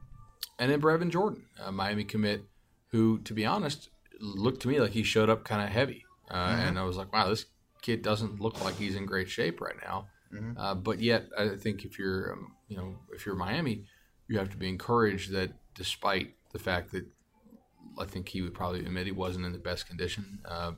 [0.60, 2.44] and then Brevin Jordan, a Miami commit,
[2.92, 3.90] who, to be honest,
[4.20, 6.06] looked to me like he showed up kind of heavy.
[6.30, 6.62] Uh, mm-hmm.
[6.62, 7.46] And I was like, wow, this
[7.82, 10.08] kid doesn't look like he's in great shape right now.
[10.34, 10.58] Mm-hmm.
[10.58, 13.86] Uh, but yet, I think if you're, um, you know, if you're Miami,
[14.28, 17.06] you have to be encouraged that despite the fact that
[18.00, 20.72] I think he would probably admit he wasn't in the best condition, uh,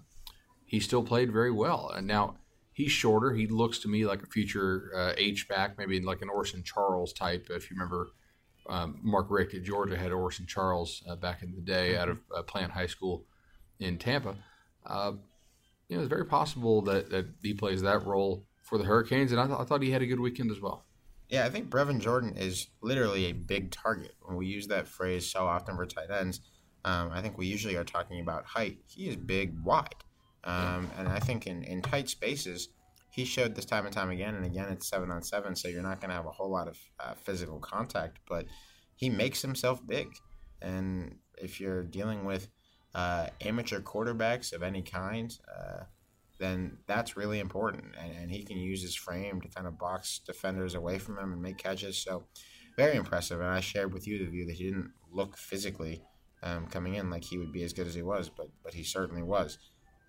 [0.66, 1.92] he still played very well.
[1.96, 2.38] And now
[2.74, 3.34] he's shorter.
[3.34, 7.14] He looks to me like a future uh, H back, maybe like an Orson Charles
[7.14, 7.48] type.
[7.50, 8.10] If you remember,
[8.67, 12.01] um, Mark Richt at Georgia had Orson Charles uh, back in the day mm-hmm.
[12.01, 13.25] out of uh, Plant High School
[13.80, 14.36] in Tampa.
[14.86, 15.13] Uh,
[15.88, 19.39] you know, it's very possible that, that he plays that role for the Hurricanes, and
[19.39, 20.86] I, th- I thought he had a good weekend as well.
[21.30, 24.13] Yeah, I think Brevin Jordan is literally a big target.
[24.21, 26.39] When we use that phrase so often for tight ends,
[26.84, 28.78] um, I think we usually are talking about height.
[28.88, 29.95] He is big, wide.
[30.43, 32.69] Um, and I think in, in tight spaces,
[33.15, 34.36] he showed this time and time again.
[34.36, 36.67] And again, it's seven on seven, so you're not going to have a whole lot
[36.67, 38.45] of uh, physical contact, but
[38.97, 40.08] he makes himself big.
[40.62, 42.49] And if you're dealing with
[42.93, 45.84] uh, amateur quarterbacks of any kind, uh,
[46.39, 47.95] then that's really important.
[47.97, 51.32] And, and, he can use his frame to kind of box defenders away from him
[51.32, 51.97] and make catches.
[51.97, 52.25] So,
[52.75, 53.39] very impressive.
[53.39, 56.01] And I shared with you the view that he didn't look physically
[56.43, 58.84] um, coming in like he would be as good as he was, but but he
[58.84, 59.58] certainly was.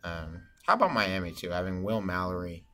[0.02, 2.65] Um, how about Miami too, having Will Mallory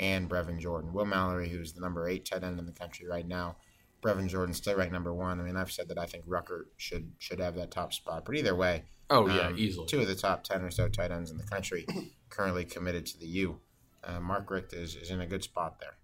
[0.00, 0.92] and Brevin Jordan?
[0.92, 3.56] Will Mallory, who's the number eight tight end in the country right now,
[4.02, 5.40] Brevin Jordan still ranked number one.
[5.40, 8.34] I mean, I've said that I think Ruckert should should have that top spot, but
[8.34, 11.30] either way, oh yeah, um, easily two of the top ten or so tight ends
[11.30, 11.86] in the country
[12.30, 13.60] currently committed to the U.
[14.02, 15.94] Uh, Mark Richt is, is in a good spot there.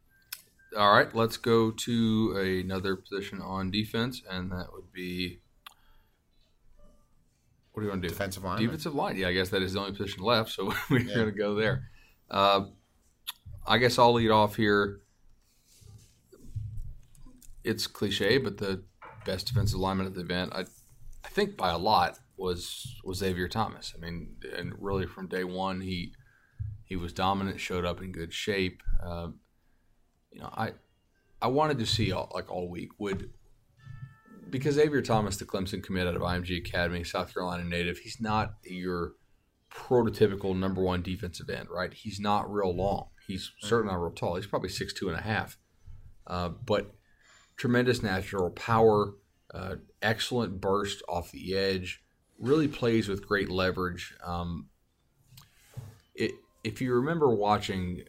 [0.79, 5.41] All right, let's go to another position on defense, and that would be
[7.77, 8.15] what do you want to do?
[8.15, 8.59] Defensive line.
[8.59, 9.17] Defensive line.
[9.19, 11.15] Yeah, I guess that is the only position left, so we're yeah.
[11.15, 11.91] going to go there.
[12.31, 12.67] Uh,
[13.67, 15.01] I guess I'll lead off here
[17.67, 18.83] it's cliche, but the
[19.27, 20.61] best defensive lineman at the event, I,
[21.25, 23.93] I think by a lot, was was Xavier Thomas.
[23.97, 26.13] I mean, and really from day one, he
[26.85, 28.83] he was dominant, showed up in good shape.
[29.03, 29.29] Uh,
[30.31, 30.73] you know, I
[31.43, 33.31] I wanted to see all, like all week would
[34.49, 38.55] because Xavier Thomas, the Clemson commit out of IMG Academy, South Carolina native, he's not
[38.63, 39.15] your
[39.75, 41.93] prototypical number one defensive end, right?
[41.93, 43.09] He's not real long.
[43.27, 44.37] He's certainly not real tall.
[44.37, 45.59] He's probably six two and a half.
[46.27, 46.93] Uh, but
[47.57, 49.15] tremendous natural power,
[49.55, 52.03] uh, excellent burst off the edge,
[52.39, 54.15] really plays with great leverage.
[54.25, 54.69] Um,
[56.15, 56.33] it,
[56.65, 58.03] if you remember watching,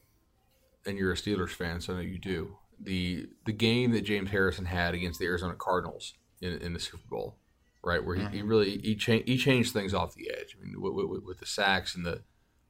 [0.85, 4.29] and you're a Steelers fan, so I know you do, the the game that James
[4.29, 7.37] Harrison had against the Arizona Cardinals in, in the Super Bowl,
[7.83, 8.33] right, where he, mm-hmm.
[8.33, 10.55] he really he, cha- he changed things off the edge.
[10.57, 12.23] I mean, with, with, with, the sacks and the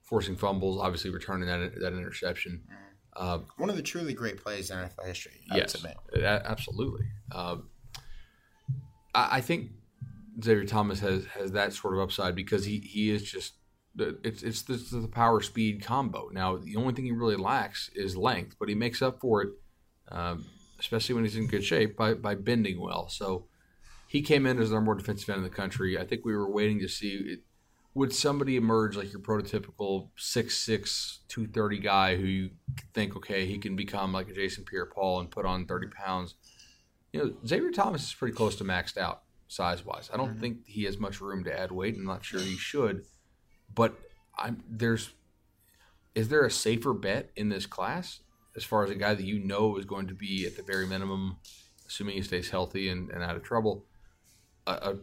[0.08, 2.64] forcing fumbles, obviously returning that that interception.
[2.66, 5.42] Mm-hmm uh, One of the truly great plays in NFL history.
[5.50, 5.76] I yes,
[6.46, 7.06] absolutely.
[7.32, 7.58] Uh,
[9.16, 9.72] I, I, think
[10.44, 13.54] Xavier Thomas has has that sort of upside because he he is just
[13.98, 16.30] it's it's the, the power speed combo.
[16.32, 19.50] Now the only thing he really lacks is length, but he makes up for it,
[20.10, 20.46] um,
[20.80, 23.10] especially when he's in good shape by by bending well.
[23.10, 23.48] So
[24.08, 25.98] he came in as our more defensive end in the country.
[25.98, 27.16] I think we were waiting to see.
[27.16, 27.40] It,
[27.98, 32.50] would somebody emerge like your prototypical 6'6", 230 guy who you
[32.94, 36.36] think, okay, he can become like a Jason Pierre-Paul and put on 30 pounds?
[37.12, 40.12] You know, Xavier Thomas is pretty close to maxed out size-wise.
[40.14, 40.40] I don't mm-hmm.
[40.40, 41.96] think he has much room to add weight.
[41.96, 43.04] I'm not sure he should.
[43.74, 43.96] But
[44.38, 45.12] I'm there's
[46.14, 48.20] is there a safer bet in this class
[48.56, 50.86] as far as a guy that you know is going to be at the very
[50.86, 51.38] minimum,
[51.88, 53.86] assuming he stays healthy and, and out of trouble,
[54.68, 54.96] a, a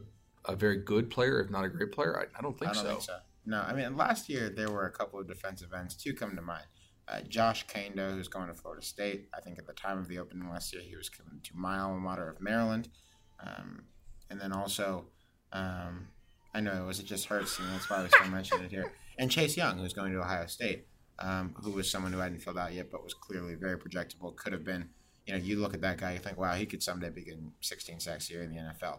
[0.46, 2.18] a very good player, if not a great player?
[2.18, 2.90] I, I don't think I don't so.
[2.90, 3.16] think so.
[3.46, 5.94] No, I mean last year there were a couple of defensive ends.
[5.94, 6.66] Two come to mind.
[7.06, 9.28] Uh, Josh Kaindoh, who's going to Florida State.
[9.36, 11.78] I think at the time of the opening last year, he was coming to my
[11.78, 12.88] alma mater of Maryland.
[13.44, 13.84] Um,
[14.30, 15.04] and then also,
[15.52, 16.08] um,
[16.54, 18.70] I know it was it just hurts, and that's why I was still mentioning it
[18.70, 18.92] here.
[19.16, 20.88] And Chase Young, who's going to Ohio State,
[21.20, 24.34] um, who was someone who hadn't filled out yet, but was clearly very projectable.
[24.34, 24.88] Could have been,
[25.24, 28.00] you know, you look at that guy, you think, wow, he could someday begin 16
[28.00, 28.98] sacks here in the NFL.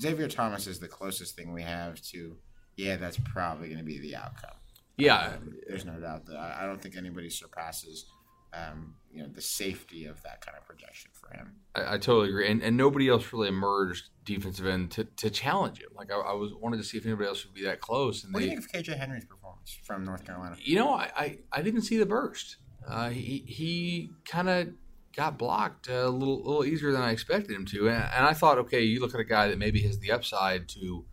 [0.00, 2.36] Xavier Thomas is the closest thing we have to,
[2.76, 4.50] yeah, that's probably going to be the outcome.
[4.98, 8.06] Yeah, um, there's no doubt that I, I don't think anybody surpasses,
[8.54, 11.52] um, you know, the safety of that kind of projection for him.
[11.74, 15.80] I, I, totally agree, and and nobody else really emerged defensive end to, to challenge
[15.80, 15.88] it.
[15.94, 18.24] Like I, I, was wanted to see if anybody else would be that close.
[18.24, 20.56] And what they, do you think of KJ Henry's performance from North Carolina?
[20.58, 22.56] You know, I I, I didn't see the burst.
[22.88, 24.68] Uh, he he kind of
[25.16, 27.88] got blocked a little little easier than I expected him to.
[27.88, 30.68] And, and, I thought, okay, you look at a guy that maybe has the upside
[30.70, 31.04] to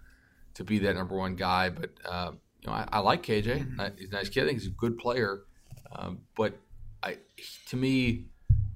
[0.56, 1.70] to be that number one guy.
[1.70, 3.44] But uh, you know, I, I like KJ.
[3.44, 3.98] Mm-hmm.
[3.98, 4.44] he's a nice kid.
[4.44, 5.44] I think he's a good player.
[5.96, 6.58] Um, but
[7.02, 7.18] I,
[7.68, 8.26] to me,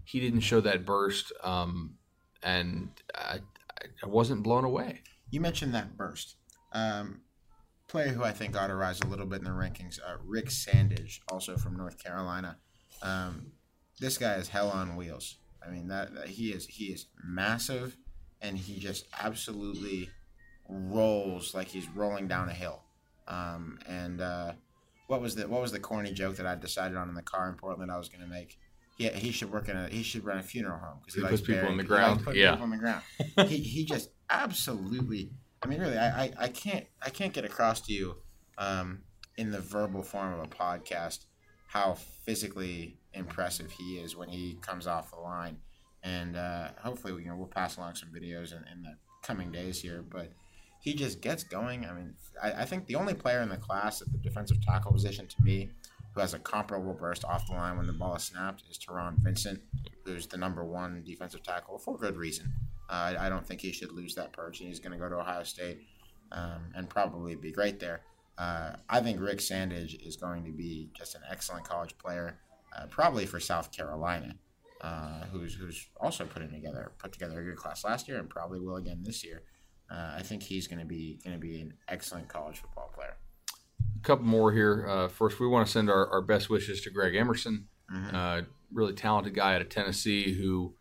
[0.03, 1.95] he didn't show that burst, um,
[2.43, 3.39] and I,
[4.03, 5.01] I, wasn't blown away.
[5.31, 6.35] You mentioned that burst.
[6.73, 7.21] Um,
[7.87, 10.49] player who I think ought to rise a little bit in the rankings, uh, Rick
[10.49, 12.57] Sandidge, also from North Carolina.
[13.01, 13.51] Um,
[13.99, 15.37] this guy is hell on wheels.
[15.65, 17.97] I mean that, that he is he is massive,
[18.41, 20.09] and he just absolutely
[20.69, 22.83] rolls like he's rolling down a hill.
[23.27, 24.53] Um, and uh,
[25.07, 27.49] what was the what was the corny joke that I decided on in the car
[27.49, 27.91] in Portland?
[27.91, 28.57] I was going to make.
[28.97, 31.27] Yeah, he should work in a he should run a funeral home because he, he
[31.27, 32.21] puts people on the ground.
[32.33, 33.03] yeah, people on the ground.
[33.47, 35.31] he he just absolutely.
[35.61, 38.15] I mean, really, I, I, I can't I can't get across to you
[38.57, 39.01] um,
[39.37, 41.25] in the verbal form of a podcast
[41.67, 45.57] how physically impressive he is when he comes off the line.
[46.03, 49.81] And uh, hopefully, you know, we'll pass along some videos in, in, the coming days
[49.81, 50.03] here.
[50.07, 50.31] But
[50.79, 51.85] he just gets going.
[51.85, 54.93] I mean, I, I, think the only player in the class at the defensive tackle
[54.93, 55.69] position to me
[56.13, 59.17] who has a comparable burst off the line when the ball is snapped is Taron
[59.19, 59.59] Vincent,
[60.05, 62.53] who's the number one defensive tackle for good reason.
[62.89, 65.09] Uh, I, I, don't think he should lose that perch, and he's going to go
[65.09, 65.81] to Ohio State
[66.31, 68.01] um, and probably be great there.
[68.37, 72.37] Uh, I think Rick Sandidge is going to be just an excellent college player,
[72.77, 74.35] uh, probably for South Carolina,
[74.81, 78.59] uh, who's who's also putting together put together a good class last year and probably
[78.59, 79.43] will again this year.
[79.89, 83.17] Uh, I think he's going to be going to be an excellent college football player.
[83.79, 84.85] A couple more here.
[84.87, 88.15] Uh, first, we want to send our, our best wishes to Greg Emerson, mm-hmm.
[88.15, 90.73] Uh, really talented guy out of Tennessee who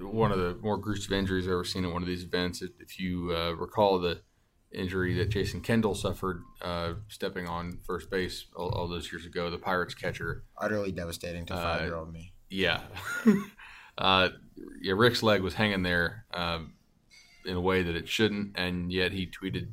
[0.00, 2.62] one of the more gruesome injuries I've ever seen at one of these events.
[2.62, 4.20] If, if you uh, recall the
[4.72, 9.50] injury that Jason Kendall suffered uh, stepping on first base all, all, those years ago.
[9.50, 12.32] The Pirates catcher, utterly devastating to five year old me.
[12.50, 12.80] Yeah,
[13.98, 14.30] uh,
[14.80, 14.94] yeah.
[14.96, 16.74] Rick's leg was hanging there um,
[17.46, 19.68] in a way that it shouldn't, and yet he tweeted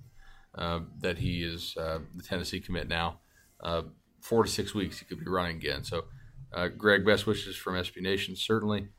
[0.55, 3.19] uh, that he is uh, the Tennessee commit now.
[3.61, 3.83] Uh,
[4.21, 5.83] four to six weeks, he could be running again.
[5.83, 6.05] So,
[6.53, 8.89] uh, Greg, best wishes from SB Nation, certainly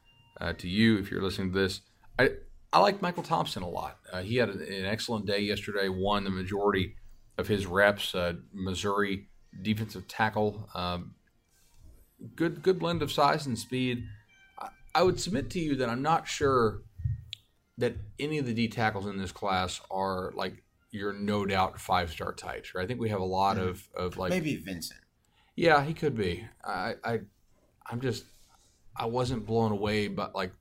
[0.59, 1.81] to you if you're listening to this.
[2.19, 2.31] I
[2.77, 3.97] I like Michael Thompson a lot.
[4.13, 5.89] Uh, he had an excellent day yesterday.
[5.89, 6.95] Won the majority
[7.39, 8.15] of his reps.
[8.15, 9.29] Uh, Missouri
[9.63, 10.69] defensive tackle.
[10.75, 11.15] Um,
[12.35, 14.05] good good blend of size and speed.
[14.59, 16.83] I, I, would submit to you that I'm not sure
[17.79, 22.11] that any of the D tackles in this class are like your no doubt five
[22.11, 22.75] star types.
[22.75, 22.85] Right?
[22.85, 23.69] I think we have a lot mm-hmm.
[23.69, 25.01] of, of like maybe Vincent.
[25.55, 26.47] Yeah, he could be.
[26.63, 27.21] I, I
[27.91, 28.25] I'm just
[28.95, 30.53] I wasn't blown away, but like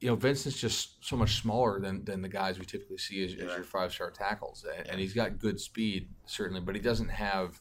[0.00, 3.32] you know, Vincent's just so much smaller than, than the guys we typically see as,
[3.34, 7.10] as your five star tackles, and, and, he's got good speed certainly, but he doesn't
[7.10, 7.60] have.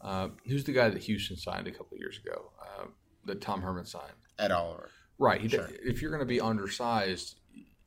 [0.00, 2.52] Uh, who's the guy that Houston signed a couple years ago?
[2.60, 2.84] Uh,
[3.24, 4.12] that Tom Herman signed.
[4.38, 4.90] Ed Oliver.
[5.18, 5.40] Right.
[5.40, 5.68] He, sure.
[5.82, 7.36] If you're going to be undersized,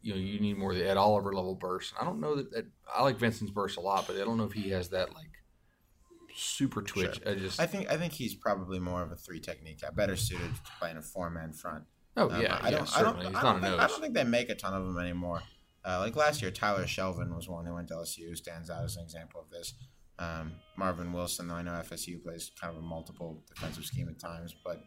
[0.01, 1.93] you know you need more of the Ed Oliver level burst.
[1.99, 4.45] I don't know that, that, I like Vincent's burst a lot, but I don't know
[4.45, 5.31] if he has that like
[6.35, 7.21] super twitch.
[7.23, 7.31] Sure.
[7.31, 10.15] I just I think I think he's probably more of a three technique guy, better
[10.15, 11.83] suited to playing a four man front.
[12.19, 14.01] Oh um, yeah, I don't, yeah, I don't, I don't, I don't, think, I don't
[14.01, 15.41] think they make a ton of them anymore.
[15.85, 18.97] Uh, like last year, Tyler Shelvin was one who went to LSU, stands out as
[18.97, 19.73] an example of this.
[20.19, 24.19] Um, Marvin Wilson, though I know FSU plays kind of a multiple defensive scheme at
[24.19, 24.81] times, but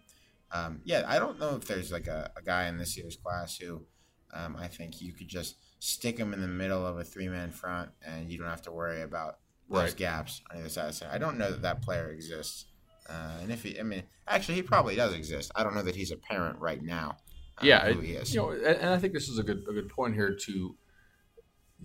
[0.52, 3.56] um, yeah, I don't know if there's like a, a, guy in this year's class
[3.56, 3.86] who
[4.34, 7.50] um, I think you could just stick him in the middle of a three man
[7.50, 9.38] front, and you don't have to worry about
[9.70, 9.96] those Right.
[9.96, 11.12] gaps on either side of the center.
[11.12, 12.66] I don't know that that player exists.
[13.08, 15.50] Uh, and if he, I mean, actually, he probably does exist.
[15.56, 17.16] I don't know that he's apparent right now.
[17.62, 18.34] Yeah, who he is.
[18.34, 20.76] you know, and and I think this is a good a good point here to.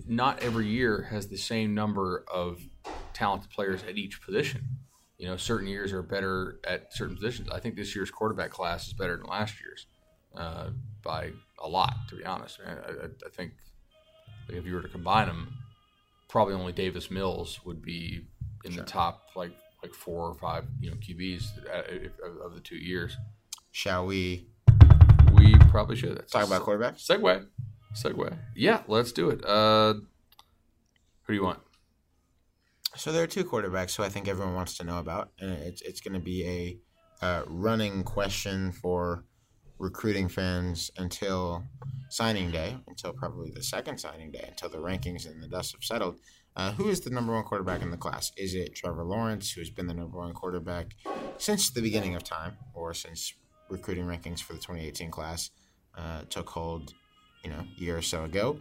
[0.06, 2.62] Not every year has the same number of
[3.14, 4.62] talented players at each position.
[5.18, 7.50] You know, certain years are better at certain positions.
[7.50, 9.88] I think this year's quarterback class is better than last year's
[10.36, 10.70] uh,
[11.02, 11.96] by a lot.
[12.10, 13.54] To be honest, I, I, I think
[14.50, 15.52] if you were to combine them,
[16.28, 18.28] probably only Davis Mills would be
[18.64, 18.84] in Sure.
[18.84, 19.52] the top like
[19.82, 23.18] like four or five you know QBs uh, if- of, of the two years.
[23.72, 24.50] Shall we
[25.38, 27.06] We probably should That's talk about quarterbacks?
[27.06, 27.46] Segue.
[27.94, 28.38] Segue.
[28.56, 29.46] Yeah, let's do it.
[29.46, 31.60] Uh, who do you want?
[32.96, 35.82] So there are two quarterbacks who I think everyone wants to know about, and it's
[35.82, 36.80] it's going to be
[37.22, 39.26] a uh, running question for
[39.80, 41.64] recruiting fans until
[42.10, 45.84] signing day, until probably the second signing day, until the rankings and the dust have
[45.84, 46.18] settled.
[46.56, 48.32] Uh, who is the number one quarterback in the class?
[48.36, 50.96] Is it Trevor Lawrence, who's been the number one quarterback
[51.38, 53.34] since the beginning of time, or since
[53.70, 55.52] recruiting rankings for the 2018 class
[55.98, 56.94] uh, took hold,
[57.44, 58.60] you know, a year or so ago?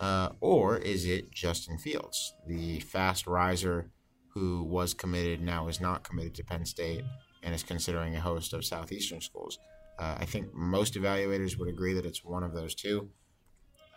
[0.00, 3.90] Uh, or is it Justin Fields, the fast riser
[4.28, 7.04] who was committed, now is not committed to Penn State,
[7.42, 9.58] and is considering a host of Southeastern schools?
[9.98, 13.10] Uh, I think most evaluators would agree that it's one of those two.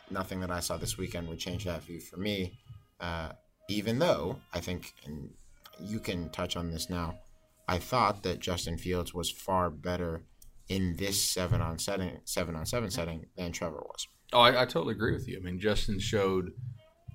[0.10, 2.58] Nothing that I saw this weekend would change that view for me,
[3.00, 3.34] uh,
[3.70, 5.30] even though I think, and
[5.80, 7.20] you can touch on this now,
[7.68, 10.24] I thought that Justin Fields was far better
[10.72, 14.08] in this seven on setting, seven on seven setting than Trevor was.
[14.32, 15.38] Oh, I, I totally agree with you.
[15.38, 16.54] I mean, Justin showed,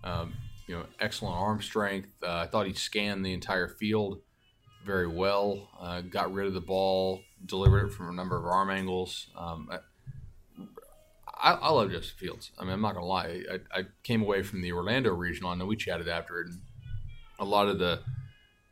[0.05, 0.35] um,
[0.67, 2.11] you know, excellent arm strength.
[2.23, 4.19] Uh, I thought he scanned the entire field
[4.85, 5.71] very well.
[5.81, 9.29] Uh, got rid of the ball, delivered it from a number of arm angles.
[9.35, 9.71] Um,
[11.35, 12.51] I, I, love Justin Fields.
[12.59, 13.43] I mean, I'm not gonna lie.
[13.51, 15.51] I, I came away from the Orlando regional.
[15.51, 16.61] I know we chatted after it, and
[17.39, 18.03] a lot of the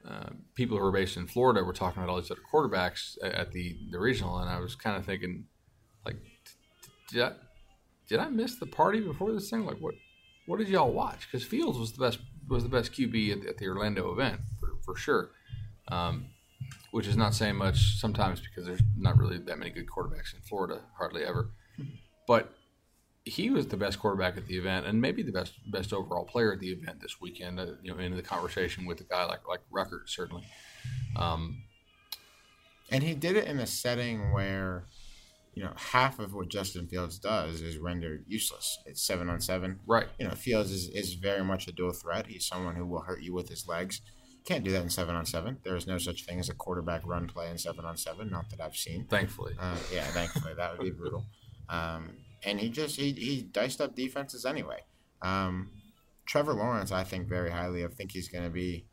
[0.09, 3.33] uh, people who are based in Florida were talking about all these other quarterbacks at,
[3.33, 5.45] at the the regional, and I was kind of thinking,
[6.05, 6.17] like,
[7.11, 7.33] did I,
[8.09, 9.65] did I miss the party before this thing?
[9.65, 9.95] Like, what
[10.47, 11.27] what did y'all watch?
[11.31, 14.69] Because Fields was the best was the best QB at, at the Orlando event for,
[14.85, 15.31] for sure.
[15.89, 16.27] Um,
[16.93, 20.41] which is not saying much sometimes because there's not really that many good quarterbacks in
[20.49, 21.51] Florida, hardly ever.
[22.27, 22.55] But
[23.25, 26.53] he was the best quarterback at the event, and maybe the best best overall player
[26.53, 27.59] at the event this weekend.
[27.59, 30.45] Uh, you know, into the conversation with a guy like like Ruckert certainly.
[31.17, 31.63] Um,
[32.91, 34.85] And he did it in a setting where,
[35.55, 38.79] you know, half of what Justin Fields does is rendered useless.
[38.85, 39.81] It's seven on seven.
[39.87, 40.09] right.
[40.19, 42.27] You know, Fields is, is very much a dual threat.
[42.27, 44.03] He's someone who will hurt you with his legs.
[44.45, 45.57] Can't do that in seven on seven.
[45.65, 48.29] There is no such thing as a quarterback run play in seven on seven.
[48.31, 49.07] Not that I've seen.
[49.07, 51.25] Thankfully, Uh, yeah, thankfully that would be brutal.
[51.71, 52.11] Um,
[52.45, 54.81] and he just he, he diced up defenses anyway.
[55.23, 55.71] Um,
[56.27, 57.85] Trevor Lawrence, I think very highly.
[57.85, 58.87] I think he's going to be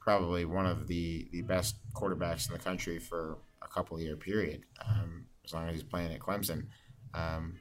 [0.00, 4.62] probably one of the the best quarterbacks in the country for a couple year period,
[4.86, 6.66] um, as long as he's playing at Clemson.
[7.14, 7.58] Um,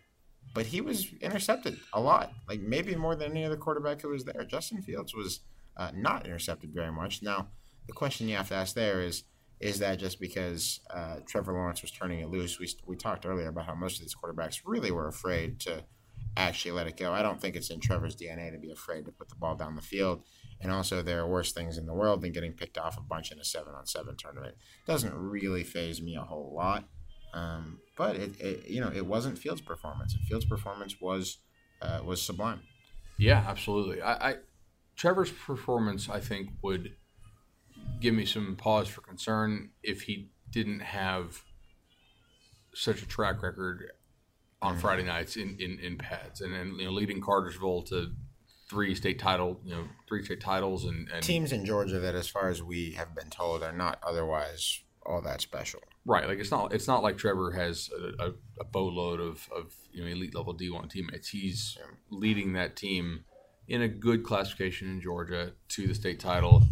[0.53, 4.23] but he was intercepted a lot, like maybe more than any other quarterback who was
[4.23, 4.43] there.
[4.43, 5.41] Justin Fields was
[5.75, 7.21] uh, not intercepted very much.
[7.21, 7.49] Now,
[7.85, 9.23] the question you have to ask there is
[9.59, 12.59] is that just because uh, Trevor Lawrence was turning it loose?
[12.59, 15.83] We, we talked earlier about how most of these quarterbacks really were afraid to
[16.35, 17.11] actually let it go.
[17.11, 19.75] I don't think it's in Trevor's DNA to be afraid to put the ball down
[19.75, 20.23] the field.
[20.61, 23.31] And also, there are worse things in the world than getting picked off a bunch
[23.31, 24.55] in a seven on seven tournament.
[24.85, 26.85] Doesn't really phase me a whole lot.
[27.33, 30.13] Um, but it, it, you know, it wasn't Fields' performance.
[30.13, 31.39] And Fields' performance was
[31.81, 32.61] uh, was sublime.
[33.17, 34.01] Yeah, absolutely.
[34.01, 34.35] I, I
[34.95, 36.95] Trevor's performance, I think, would
[37.99, 41.41] give me some pause for concern if he didn't have
[42.73, 43.91] such a track record
[44.61, 44.81] on Mhm.
[44.81, 48.11] Friday nights in, in, in pads and, and you know leading Cartersville to
[48.69, 52.27] three state title you know three state titles and, and Teams in Georgia that, as
[52.27, 55.79] far as we have been told, are not otherwise all that special.
[56.05, 57.89] right like it's not it's not like Trevor has
[58.19, 61.85] a, a, a boatload of, of you know elite level D one teammates he's Yeah.
[62.09, 63.23] leading that team
[63.67, 66.63] in a good classification in Georgia to the state title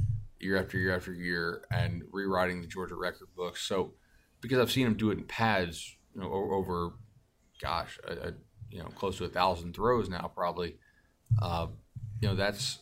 [0.45, 3.61] year after year after year and rewriting the Georgia record books.
[3.61, 3.93] So
[4.41, 6.93] because I've seen him do it in pads, you know, over,
[7.61, 8.33] gosh, a, a,
[8.69, 10.77] you know, close to a thousand throws now probably.
[11.41, 11.67] Uh,
[12.21, 12.79] you know, that's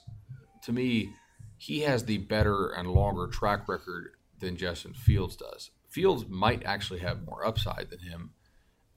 [0.63, 1.09] to me,
[1.57, 5.71] he has the better and longer track record than Justin Fields does.
[5.89, 8.31] Fields might actually have more upside than him,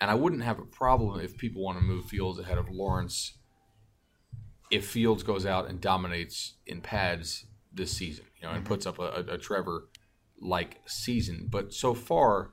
[0.01, 3.35] and I wouldn't have a problem if people want to move Fields ahead of Lawrence
[4.71, 9.25] if Fields goes out and dominates in pads this season, know, and puts up a,
[9.29, 9.89] a, Trevor
[10.41, 11.49] like season.
[11.51, 12.53] But so far,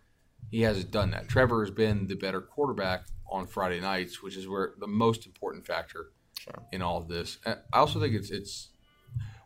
[0.49, 1.27] he hasn't done that.
[1.29, 5.65] Trevor has been the better quarterback on Friday nights, which is where the most important
[5.65, 6.63] factor Sure.
[6.71, 7.37] in all of this.
[7.45, 8.69] I also think it's it's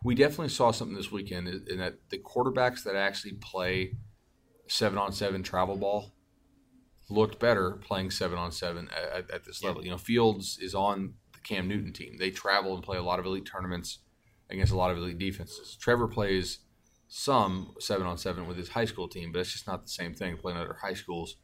[0.04, 3.98] we definitely saw something this weekend in that the quarterbacks that actually play
[4.68, 6.14] seven on seven travel ball
[7.10, 9.70] looked better playing seven on seven at, at this Yeah.
[9.70, 9.84] level.
[9.84, 12.18] You know, Fields is on the Cam Newton team.
[12.18, 14.00] They travel and play a lot of elite tournaments
[14.50, 15.78] against a lot of elite defenses.
[15.80, 16.60] Trevor plays
[17.08, 20.14] some seven on seven with his high school team, but it's just not the same
[20.14, 21.36] thing playing other high schools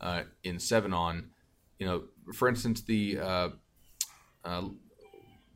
[0.00, 1.30] uh, in seven on.
[1.78, 2.02] You know,
[2.34, 3.48] for instance, the uh,
[4.44, 4.62] uh,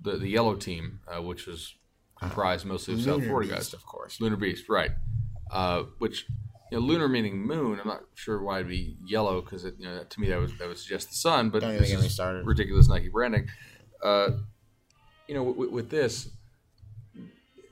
[0.00, 1.74] the the yellow team, uh, which was
[2.18, 4.20] comprised mostly of South Florida Beast, guys, of course.
[4.20, 4.90] Lunar Beast, right?
[5.50, 6.26] Uh, which
[6.70, 7.78] you know, lunar meaning moon.
[7.80, 10.68] I'm not sure why it'd be yellow because you know to me that would that
[10.68, 11.50] would suggest the sun.
[11.50, 12.46] But Don't this is started.
[12.46, 13.48] ridiculous Nike branding.
[14.02, 14.30] Uh,
[15.28, 16.30] you know, with, with this,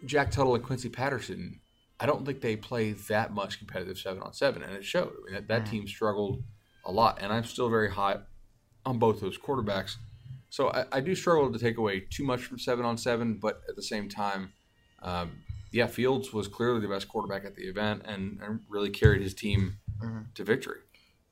[0.05, 1.61] Jack Tuttle and Quincy Patterson,
[2.01, 5.13] I don't think they play that much competitive seven on seven, and it showed.
[5.13, 5.71] I mean, that, that Mm.
[5.71, 6.43] team struggled
[6.85, 8.19] a lot, and I'm still very high
[8.85, 9.97] on both those quarterbacks.
[10.51, 13.63] So I, I do struggle to take away too much from seven on seven, but
[13.69, 14.53] at the same time,
[15.03, 15.31] um,
[15.71, 19.33] yeah, Fields was clearly the best quarterback at the event and, and really carried his
[19.35, 20.35] team Mhm.
[20.35, 20.81] to victory.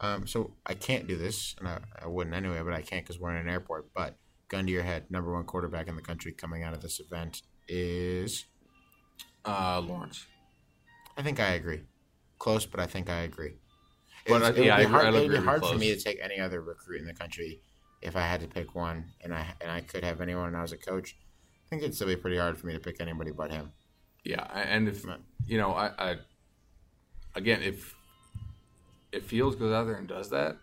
[0.00, 3.20] Um, so I can't do this, and I, I wouldn't anyway, but I can't because
[3.20, 3.92] we're in an airport.
[3.92, 4.16] But
[4.48, 7.42] gun to your head, number one quarterback in the country coming out of this event
[7.68, 8.46] is.
[9.44, 10.26] Uh, Lawrence.
[11.16, 11.82] I think I agree.
[12.38, 13.54] Close, but I think I agree.
[14.26, 16.38] But It's- I- yeah, I be hard, it'd be hard for me to take any
[16.38, 17.62] other recruit in the country
[18.02, 20.62] if I had to pick one, and I and I could have anyone and I
[20.62, 21.16] was a coach.
[21.66, 23.72] I think it'd still be pretty hard for me to pick anybody but him.
[24.24, 25.04] Yeah, and if
[25.46, 26.18] you know, I, I
[27.34, 27.94] again, if
[29.12, 30.58] if Fields goes out there and does that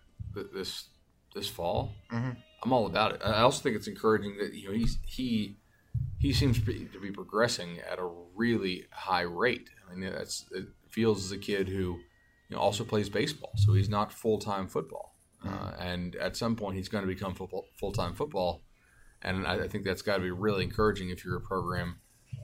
[0.54, 0.90] this
[1.36, 2.38] this fall, Mhm.
[2.64, 3.22] I'm all about it.
[3.24, 5.58] I also think it's encouraging that you know he's he
[6.20, 9.70] he seems to be, progressing at a really high rate.
[9.90, 12.00] I mean, that's it, Fields is a kid who
[12.50, 15.16] you know also plays baseball, so he's not full time football,
[15.46, 18.64] uh, and at some point he's going to become football full time football.
[19.22, 22.00] And I, I think that's got to be really encouraging if you're a program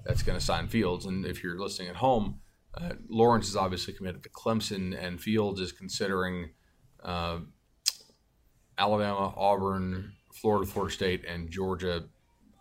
[0.05, 1.05] that's going to sign Fields.
[1.05, 2.39] And if you're listening at home,
[2.76, 6.49] uh, Lawrence is obviously committed to Clemson, and Fields is considering
[7.03, 7.39] uh,
[8.78, 12.05] Alabama, Auburn, Florida, Florida State, and Georgia.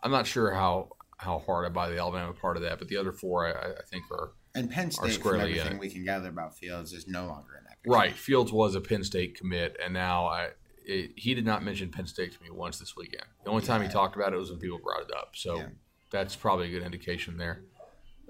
[0.03, 0.91] I'm not sure how
[1.23, 3.83] how hard I buy the Alabama part of that, but the other four I, I
[3.91, 5.79] think are And Penn State, from in everything it.
[5.79, 7.77] we can gather about Fields, is no longer in that.
[7.83, 7.91] picture.
[7.97, 8.13] right.
[8.15, 10.51] Fields was a Penn State commit, and now I.
[10.85, 13.23] It, he did not mention Penn State to me once this weekend.
[13.45, 15.37] The only time he talked about it was when people brought it up.
[15.37, 15.67] So Yeah.
[16.11, 17.63] that's probably a good indication there.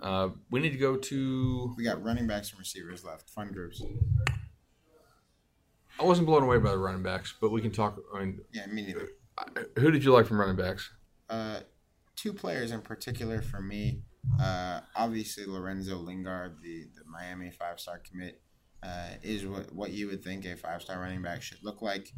[0.02, 3.30] Uh, we need to go to We got running backs and receivers left.
[3.30, 3.82] Fun groups.
[5.98, 7.98] I wasn't blown away by the running backs, but we can talk.
[8.14, 9.08] I mean, Yeah, me neither.
[9.78, 10.90] Who did you like from running backs?
[11.30, 11.60] Uh,
[12.16, 14.02] two players in particular for me.
[14.40, 18.40] Uh, obviously, Lorenzo Lingard, the, the Miami five star commit,
[18.82, 22.08] uh, is what, what you would think a five star running back should look like.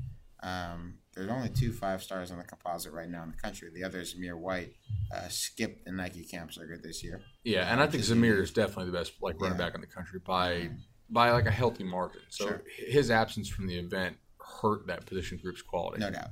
[0.43, 3.71] Um, there's only two five stars on the composite right now in the country.
[3.75, 4.75] The other is Zamir White.
[5.15, 7.23] Uh, skipped the Nike Camp Circuit this year.
[7.45, 9.65] Yeah, and I think Zamir is definitely the best like running Yeah.
[9.65, 10.71] back in the country by
[11.09, 12.21] by like a healthy margin.
[12.29, 12.63] So Sure.
[12.89, 14.17] his absence from the event
[14.61, 16.01] hurt that position group's quality.
[16.01, 16.31] No doubt.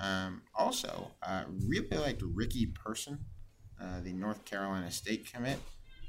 [0.00, 3.18] Um, also, uh, really liked Ricky Person,
[3.80, 5.58] uh, the North Carolina State commit.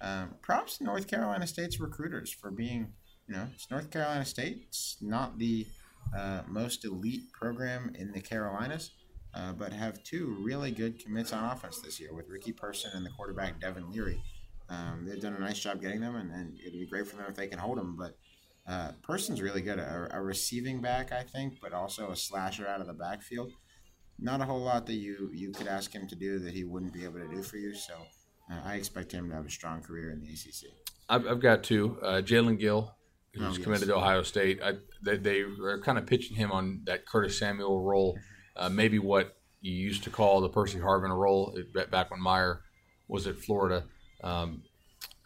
[0.02, 2.94] Um, props to North Carolina State's recruiters for being,
[3.28, 4.66] you know, it's North Carolina State.
[4.68, 5.68] It's not the
[6.16, 8.92] uh, most elite program in the Carolinas,
[9.34, 13.06] uh, but have two really good commits on offense this year with Ricky Person and
[13.06, 14.22] the quarterback Devin Leary.
[14.70, 17.26] Um, they've done a nice job getting them, and, and it'd be great for them
[17.30, 17.96] if they can hold them.
[17.98, 18.18] But
[18.68, 19.80] uh, Person's really good.
[19.80, 23.52] A, a receiving back, I think, but also a slasher out of the backfield.
[24.20, 26.94] Not a whole lot that you, you could ask him to do that he wouldn't
[26.94, 27.74] be able to do for you.
[27.76, 27.94] So
[28.52, 30.72] uh, I expect him to have a strong career in the ACC.
[31.10, 31.98] I've, I've got two.
[32.02, 32.96] Uh, Jalen Gill,
[33.34, 33.58] who's Oh, yes.
[33.58, 34.60] committed to Ohio State.
[34.64, 38.18] I, they, they are kind of pitching him on that Curtis Samuel role,
[38.56, 41.58] uh, maybe what you used to call the Percy Harvin role
[41.92, 42.62] back when Meyer
[43.08, 43.84] was at Florida.
[44.24, 44.64] Um,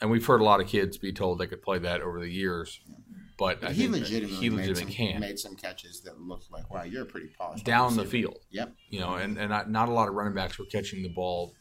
[0.01, 2.29] and we've heard a lot of kids be told they could play that over the
[2.31, 2.79] years,
[3.39, 7.03] but, he legitimately, he made, some, can made some catches that looked like, wow, you're
[7.03, 8.39] a pretty polished down the field.
[8.51, 8.73] Yep.
[8.89, 11.53] You know, and, and not, not a lot of running backs were catching the ball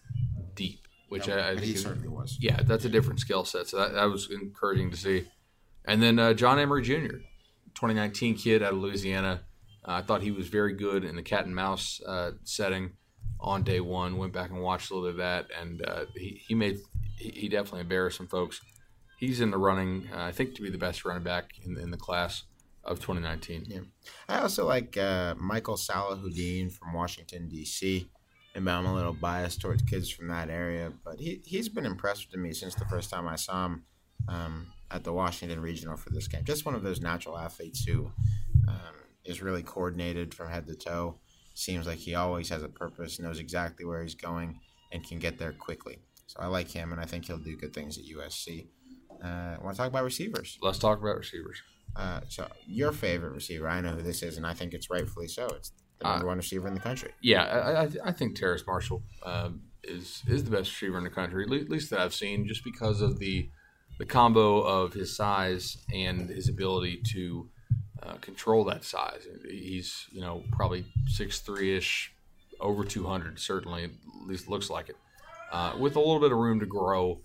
[0.57, 2.37] deep, which No, I, I think he is, certainly was.
[2.41, 3.68] yeah, that's a different skill set.
[3.68, 5.26] So that, that was encouraging to see.
[5.85, 7.18] And then uh, John Emery Jr.,
[7.74, 9.43] 2019 kid out of Louisiana.
[9.87, 12.95] Uh, I thought he was very good in the cat and mouse uh, setting
[13.41, 14.18] on day one.
[14.18, 16.79] Went back and watched a little bit of that, and uh, he, he made
[17.16, 18.61] he, he definitely embarrassed some folks.
[19.19, 21.91] He's in the running, uh, I think, to be the best running back in, in
[21.91, 22.45] the class
[22.85, 23.64] of 2019.
[23.66, 23.81] Yeah.
[24.29, 28.09] I also like uh, Michael Salahuddin from Washington, D.C.
[28.55, 32.31] Maybe I'm a little biased towards kids from that area, but he, he's been impressive
[32.31, 33.85] to me since the first time I saw him
[34.29, 36.45] um, at the Washington Regional for this game.
[36.45, 38.11] Just one of those natural athletes who
[38.66, 38.95] um,
[39.25, 41.19] is really coordinated from head to toe.
[41.55, 44.59] seems like he always has a purpose, knows exactly where he's going,
[44.93, 45.99] and can get there quickly.
[46.27, 48.66] So I like him, and I think he'll do good things at USC.
[49.23, 50.59] Uh, want to talk about receivers?
[50.62, 51.62] Let's talk about receivers.
[51.97, 55.29] Uh, so your favorite receiver, I know who this is, and I think it's rightfully
[55.29, 55.47] so.
[55.49, 57.12] It's the number uh, one receiver in the country.
[57.23, 61.11] Yeah, I, I, I think Terrace Marshall um, is is the best receiver in the
[61.11, 63.51] country, at least that I've seen, just because of the
[63.99, 67.49] the combo of his size and his ability to
[68.03, 69.27] uh, control that size.
[69.49, 72.12] He's you know probably six three ish,
[72.61, 73.91] over two hundred certainly, at
[74.27, 74.97] least looks like it,
[75.51, 77.21] uh, with a little bit of room to grow.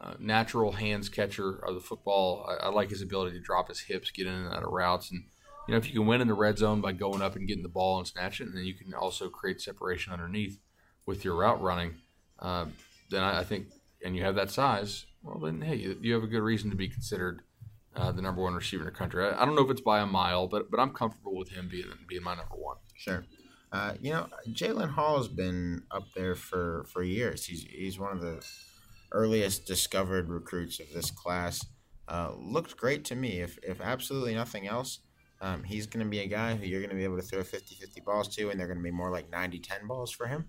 [0.00, 2.46] Uh, natural hands catcher of the football.
[2.48, 5.10] I, I, like his ability to drop his hips, get in and out of routes,
[5.10, 5.24] and
[5.66, 7.64] you know if you can win in the red zone by going up and getting
[7.64, 10.60] the ball and snatch it, and then you can also create separation underneath
[11.04, 11.96] with your route running.
[12.38, 12.66] Uh,
[13.10, 13.66] then I, I, think,
[14.04, 15.06] and you have that size.
[15.24, 17.42] Well, then hey, you, you have a good reason to be considered
[17.96, 19.24] uh, the number one receiver in the country.
[19.24, 21.68] I, I, don't know if it's by a mile, but but I'm comfortable with him
[21.68, 22.76] being being my number one.
[22.94, 23.24] Sure.
[23.72, 27.44] Uh, you know, Jalen Hall has been up there for, for years.
[27.44, 28.44] He's he's one of the
[29.12, 31.64] earliest discovered recruits of this class.
[32.08, 33.40] Uh, looked great to me.
[33.40, 35.00] If if absolutely nothing else,
[35.40, 37.40] um, he's going to be a guy who you're going to be able to throw
[37.40, 40.46] 50-50 balls to, and they're going to be more like 90-10 balls for him,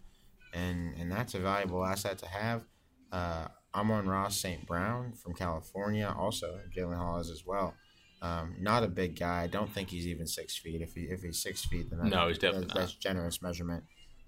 [0.54, 2.64] and and that's a valuable asset to have.
[3.12, 4.66] Uh, Amon-Ra St.
[4.66, 7.76] Brown from California, also Jalen Hall is as well.
[8.22, 9.44] Um, not a big guy.
[9.44, 10.82] I don't think he's even six feet.
[10.82, 13.84] If he if he's six feet, then no, he's definitely that's, that's generous measurement.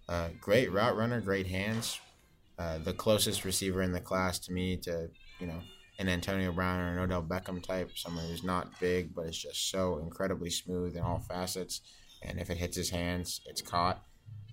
[0.08, 2.00] Uh, great route runner, great hands.
[2.62, 5.10] Uh, the closest receiver in the class to me to
[5.40, 5.60] you know
[5.98, 9.72] an Antonio Brown or an Odell Beckham type, someone who's not big but is just
[9.72, 11.82] so incredibly smooth in all facets.
[12.22, 14.04] And if it hits his hands, it's caught.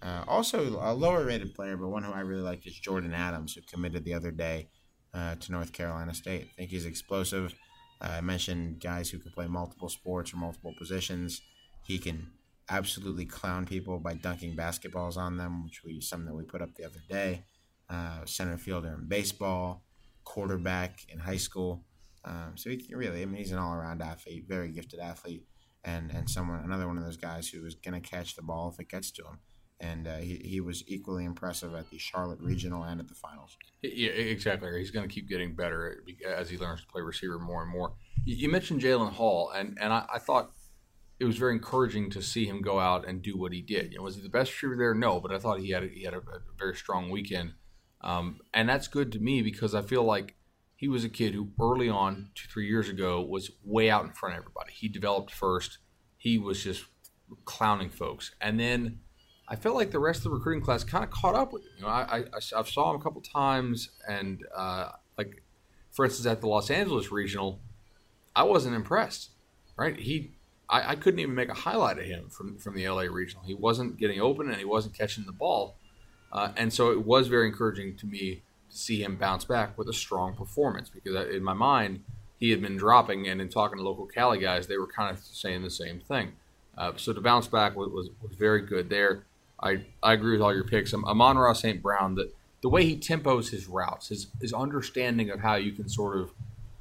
[0.00, 3.54] Uh, also, a lower rated player, but one who I really like is Jordan Adams,
[3.54, 4.68] who committed the other day
[5.12, 6.48] uh, to North Carolina State.
[6.52, 7.54] I think he's explosive.
[8.00, 11.42] Uh, I mentioned guys who can play multiple sports or multiple positions.
[11.82, 12.30] He can
[12.70, 16.74] absolutely clown people by dunking basketballs on them, which we something that we put up
[16.74, 17.42] the other day.
[17.90, 19.82] Uh, center fielder in baseball,
[20.24, 21.84] quarterback in high school.
[22.24, 25.44] Um, so he really, I mean, he's an all-around athlete, very gifted athlete,
[25.84, 28.70] and and someone another one of those guys who is going to catch the ball
[28.70, 29.38] if it gets to him
[29.80, 33.56] and uh, he, he was equally impressive at the Charlotte Regional and at the finals.
[33.82, 34.76] Yeah, exactly.
[34.78, 37.94] He's going to keep getting better as he learns to play receiver more and more.
[38.24, 40.50] You mentioned Jalen Hall, and, and I, I, thought
[41.20, 43.92] it was very encouraging to see him go out and do what he did.
[43.92, 44.94] You know, was he the best receiver there?
[44.94, 47.52] No, but I thought he had he had a, a very strong weekend,
[48.00, 50.36] um, and that's good to me because I feel like
[50.76, 54.12] he was a kid who early on, two three years ago, was way out in
[54.12, 54.72] front of everybody.
[54.72, 55.78] He developed first.
[56.16, 56.84] He was just
[57.44, 59.00] clowning folks, and then
[59.48, 61.70] I felt like the rest of the recruiting class kind of caught up with him.
[61.78, 62.24] You know, I, I,
[62.56, 65.42] I saw him a couple times, and uh, like,
[65.90, 67.60] for instance, at the Los Angeles regional,
[68.36, 69.30] I wasn't impressed.
[69.76, 69.98] Right?
[69.98, 70.32] He,
[70.68, 73.42] I, I couldn't even make a highlight of him from from the LA regional.
[73.44, 75.77] He wasn't getting open, and he wasn't catching the ball,
[76.32, 79.88] uh, and so it was very encouraging to me to see him bounce back with
[79.88, 82.04] a strong performance because in my mind
[82.38, 85.22] he had been dropping, and in talking to local Cali guys, they were kind of
[85.22, 86.32] saying the same thing.
[86.76, 89.24] Uh, so to bounce back was, was, was very good there.
[89.60, 90.94] I, I agree with all your picks.
[90.94, 91.82] Amon-Ra St.
[91.82, 95.88] Brown, that the way he tempos his routes, his, his understanding of how you can
[95.88, 96.30] sort of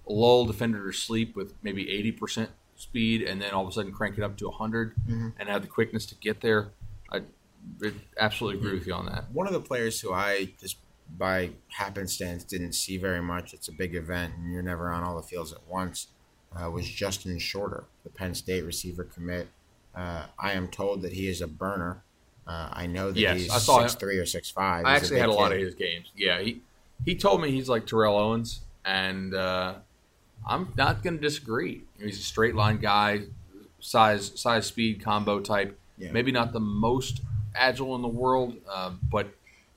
[0.08, 4.20] lull defender to sleep with maybe 80% speed and then all of a sudden crank
[4.20, 5.30] it up to 100 mm-hmm.
[5.39, 6.70] and have the quickness to get there.
[7.84, 9.32] I absolutely agree with you on that.
[9.32, 10.78] One of the players who I just
[11.18, 15.15] by happenstance didn't see very much, it's a big event and you're never on all
[15.15, 16.07] the fields at once,
[16.55, 19.47] uh, was Justin Shorter, the Penn State receiver commit.
[19.95, 22.03] Uh, I am told that he is a burner.
[22.45, 23.99] Uh, I know that yes, he's I saw six him.
[23.99, 24.86] three or six five.
[24.86, 26.11] I actually a had a lot of his games.
[26.15, 26.61] Yeah, he
[27.03, 29.76] he told me he's like Terrell Owens, and uh,
[30.47, 31.82] I'm not going to disagree.
[31.99, 33.24] He's a straight line guy,
[33.80, 35.78] size size speed combo type.
[35.97, 36.11] Yeah.
[36.11, 37.22] Maybe not the most
[37.58, 39.28] agile in the world, uh, but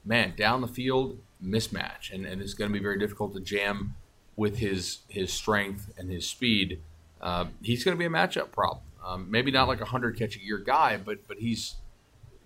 [0.05, 3.95] man, down the field mismatch, and, and it's going to be very difficult to jam
[4.37, 6.81] with his his strength and his speed.
[7.21, 8.85] Uh, he's going to be a matchup problem.
[9.05, 11.77] Um, maybe not like a hundred catch a year guy, but but he's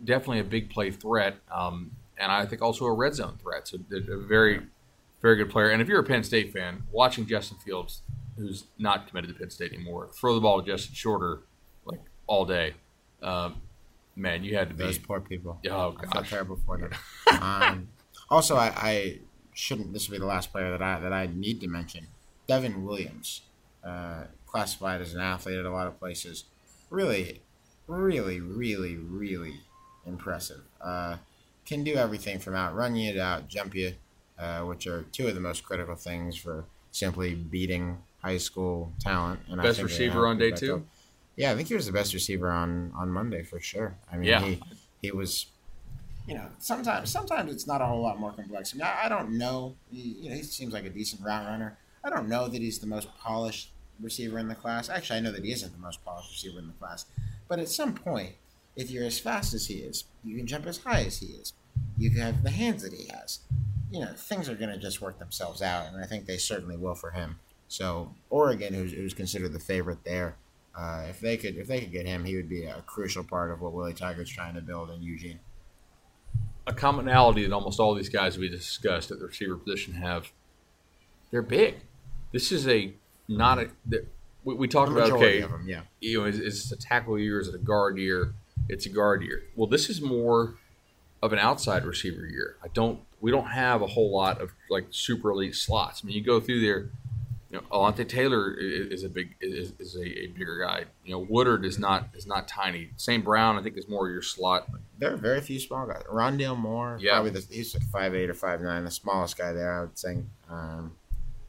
[0.03, 3.69] definitely a big play threat, um, and I think also a red zone threat.
[3.69, 4.63] So a very,
[5.23, 5.71] very good player.
[5.71, 8.03] And if you're a Penn State fan, watching Justin Fields,
[8.37, 11.41] who's not committed to Penn State anymore, throw the ball to Justin Shorter
[11.85, 12.75] like all day.
[13.23, 13.63] Um,
[14.17, 15.59] man, you had to be those poor people.
[15.71, 16.91] Oh gosh, I felt terrible for them.
[17.41, 17.89] um,
[18.31, 19.19] also, I, I,
[19.53, 19.93] shouldn't.
[19.93, 22.09] This will be the last player that I that I need to mention.
[22.47, 23.43] Devin Williams,
[23.85, 26.45] uh, classified as an athlete at a lot of places.
[26.91, 27.43] Really,
[27.87, 29.61] really, really, really
[30.07, 30.63] impressive.
[30.81, 31.17] Uh,
[31.65, 33.95] can do everything from outrun you to out jump you,
[34.39, 39.41] uh, which are two of the most critical things for simply beating high school talent.
[39.49, 40.87] And best receiver on day two.
[41.37, 43.97] Yeah, I think he was the best receiver on on Monday for sure.
[44.11, 44.41] I mean, yeah.
[44.41, 44.63] he
[45.03, 45.47] he was,
[46.27, 48.75] you know, sometimes sometimes it's not a whole lot more complex.
[48.75, 49.77] I mean, I, I don't know.
[49.91, 51.79] He, you know, he seems like a decent route runner.
[52.05, 53.71] I don't know that he's the most polished
[54.01, 54.89] receiver in the class.
[54.89, 57.07] Actually, I know that he isn't the most polished receiver in the class.
[57.49, 58.35] But at some point,
[58.77, 61.53] if you're as fast as he is, you can jump as high as he is.
[61.97, 63.41] You can have the hands that he has.
[63.91, 66.77] You know, things are going to just work themselves out, and I think they certainly
[66.77, 67.39] will for him.
[67.69, 70.37] So Oregon, who's, who's considered the favorite there,
[70.77, 73.51] uh, if they could if they could get him, he would be a crucial part
[73.51, 75.39] of what Willie Taggart's trying to build in Eugene.
[76.67, 80.33] A commonality that almost all these guys we discussed at the receiver position have,
[81.31, 81.77] they're big.
[82.33, 82.93] This is a
[83.29, 83.69] not a.
[84.43, 85.83] We, we talked about okay, them, yeah.
[86.01, 87.41] You know, is, is it a tackle year?
[87.41, 88.35] Is it a guard year?
[88.69, 89.45] It's a guard year.
[89.55, 90.57] Well, this is more
[91.23, 92.57] of an outside receiver year.
[92.65, 92.99] I don't.
[93.21, 96.01] We don't have a whole lot of like super elite slots.
[96.03, 96.91] I mean, you go through there
[97.55, 100.87] you know, Alontae Taylor is, a big is, is a, a, bigger guy.
[101.05, 102.91] You know, Woodard is not is not tiny.
[102.97, 103.23] St.
[103.23, 104.69] Brown, I think, is more your slot.
[104.99, 106.03] There are very few small guys.
[106.11, 109.53] Rondale Moore, yeah, probably the, he's like five eight or five nine, the smallest guy
[109.53, 109.73] there.
[109.73, 110.19] I would say.
[110.51, 110.97] Um,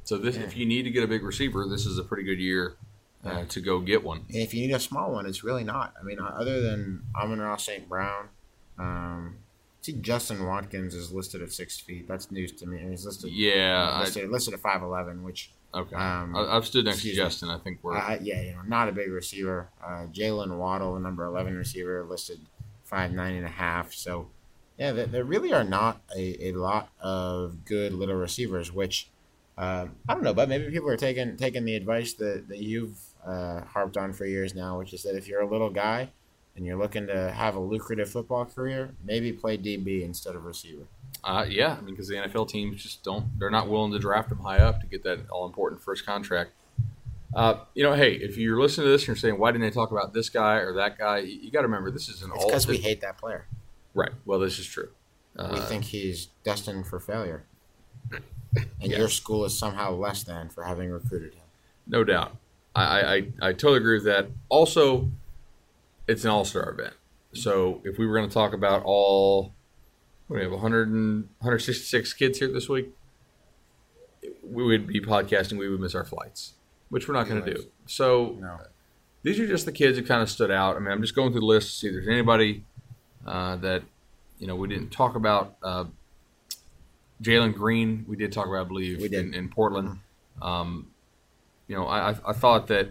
[0.03, 0.43] so this, yeah.
[0.43, 2.75] if you need to get a big receiver, this is a pretty good year
[3.23, 4.25] uh, to go get one.
[4.27, 5.95] And if you need a small one, it's really not.
[5.99, 7.89] I mean, other than Amon-Ra St.
[7.89, 8.27] Brown,
[8.77, 9.37] um,
[9.81, 12.07] see Justin Watkins is listed at six feet.
[12.07, 12.85] That's news to me.
[12.87, 13.31] he's listed.
[13.31, 15.95] Yeah, listed, I, listed at five eleven, which Okay.
[15.95, 17.49] Um, I, have stood next to Justin.
[17.49, 17.55] Me.
[17.55, 17.97] I think we're.
[17.97, 19.69] Uh, yeah, you know, not a big receiver.
[19.83, 22.39] Uh, Jaylen Waddle, the number 11 receiver, listed
[22.85, 23.93] five nine and a half.
[23.93, 24.29] So,
[24.77, 29.09] yeah, there, there really are not a, a lot of good little receivers, which
[29.57, 32.97] uh, I don't know, but maybe people are taking taking the advice that, that you've
[33.25, 36.09] uh, harped on for years now, which is that if you're a little guy
[36.55, 40.87] and you're looking to have a lucrative football career, maybe play DB instead of receiver.
[41.25, 44.29] Uh, yeah, I mean, because the NFL teams just don't, they're not willing to draft
[44.29, 46.51] them high up to get that all important first contract.
[47.33, 49.71] Uh, you know, hey, if you're listening to this and you're saying, why didn't they
[49.71, 51.17] talk about this guy or that guy?
[51.17, 52.45] You, you got to remember, this is an all.
[52.45, 53.47] because we hate that player.
[53.95, 54.11] Right.
[54.23, 54.89] Well, this is true.
[55.35, 57.43] Uh, we think he's destined for failure.
[58.13, 58.99] And yeah.
[58.99, 61.43] your school is somehow less than for having recruited him.
[61.87, 62.37] No doubt.
[62.75, 64.27] I, I, I totally agree with that.
[64.47, 65.09] Also,
[66.07, 66.93] it's an all star event.
[67.33, 69.54] So if we were going to talk about all
[70.27, 72.89] we have 100 and, 166 kids here this week.
[74.43, 75.57] We would be podcasting.
[75.57, 76.53] We would miss our flights,
[76.89, 77.63] which we're not going to do.
[77.85, 78.57] So no.
[79.23, 80.75] these are just the kids that kind of stood out.
[80.75, 82.63] I mean, I'm just going through the list to see if there's anybody
[83.25, 83.83] uh, that
[84.39, 85.55] you know we didn't talk about.
[85.61, 85.85] Uh,
[87.21, 89.27] Jalen Green, we did talk about, I believe, we did.
[89.27, 89.89] In, in Portland.
[89.89, 90.43] Mm-hmm.
[90.43, 90.87] Um,
[91.67, 92.89] you know, I, I thought that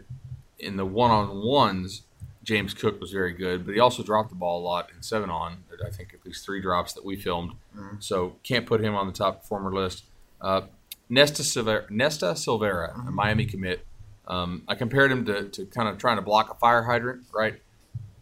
[0.58, 2.02] in the one-on-ones,
[2.44, 5.30] James Cook was very good, but he also dropped the ball a lot in seven
[5.30, 5.64] on.
[5.84, 7.52] I think at least three drops that we filmed.
[7.76, 7.96] Mm-hmm.
[8.00, 10.04] So can't put him on the top performer list.
[10.40, 10.62] Uh,
[11.08, 13.08] Nesta Silvera, Nesta Silvera mm-hmm.
[13.08, 13.86] a Miami commit.
[14.28, 17.60] Um, I compared him to, to kind of trying to block a fire hydrant, right?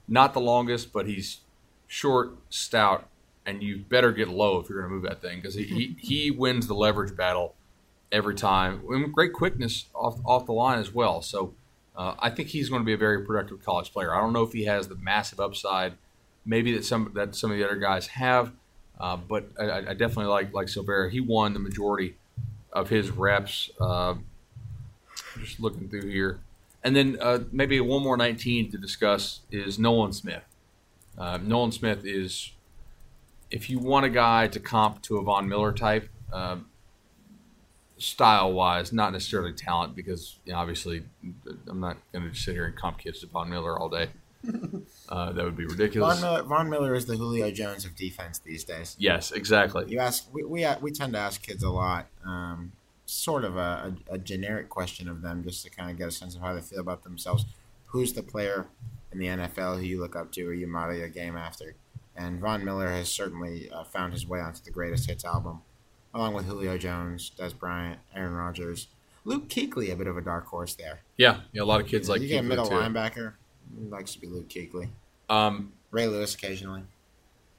[0.08, 1.40] Not the longest, but he's
[1.86, 3.08] short, stout,
[3.44, 5.96] and you better get low if you're going to move that thing because he, he,
[5.98, 7.54] he wins the leverage battle
[8.10, 8.82] every time.
[8.88, 11.22] And great quickness off, off the line as well.
[11.22, 11.54] So
[11.96, 14.14] uh, I think he's going to be a very productive college player.
[14.14, 15.94] I don't know if he has the massive upside,
[16.44, 18.52] maybe that some that some of the other guys have,
[18.98, 21.10] uh, but I, I, definitely like like Silvera.
[21.10, 22.16] He won the majority
[22.72, 23.70] of his reps.
[23.80, 24.14] Uh,
[25.38, 26.40] just looking through here,
[26.82, 30.44] and then uh, maybe one more 19 to discuss is Nolan Smith.
[31.18, 32.52] Uh, Nolan Smith is,
[33.50, 36.08] if you want a guy to comp to a Von Miller type.
[36.32, 36.66] Um,
[38.02, 41.04] style wise, not necessarily talent, because you know, obviously
[41.68, 44.08] I'm not going to sit here and comp kids to Von Miller all day.
[45.08, 46.18] Uh, that would be ridiculous.
[46.18, 48.96] Von Miller, Von Miller, is the Julio Jones of defense these days.
[48.98, 49.84] Yes, exactly.
[49.88, 52.72] You ask, we we, we tend to ask kids a lot, um,
[53.04, 56.10] sort of a, a, a, generic question of them, just to kind of get a
[56.10, 57.44] sense of how they feel about themselves.
[57.88, 58.68] Who's the player
[59.12, 61.74] in the NFL who you look up to or you model your game after?
[62.16, 65.60] And Von Miller has certainly uh, found his way onto the greatest hits album
[66.14, 68.88] along with Julio Jones, Dez Bryant, Aaron Rodgers.
[69.24, 71.00] Luke Kuechly, a bit of a dark horse there.
[71.16, 72.74] Yeah, yeah a lot of kids like you get a middle too.
[72.74, 73.34] linebacker.
[73.88, 74.88] Likes to be Luke Kuechly.
[75.28, 76.82] Um, Ray Lewis occasionally.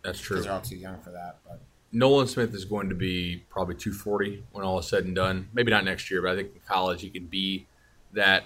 [0.03, 0.41] That's true.
[0.41, 1.61] They're all too young for that, but.
[1.95, 5.47] Nolan Smith is going to be probably 240 when all is said and done.
[5.53, 7.67] Maybe not next year, but I think in college he can be
[8.13, 8.43] that.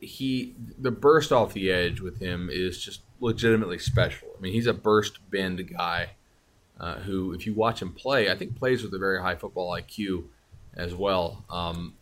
[0.00, 4.28] He the burst off the edge with him is just legitimately special.
[4.36, 6.10] I mean, he's a burst bend guy
[6.80, 9.70] uh, who, if you watch him play, I think plays with a very high football
[9.72, 10.24] IQ
[10.76, 11.44] as well.
[11.50, 11.94] Um,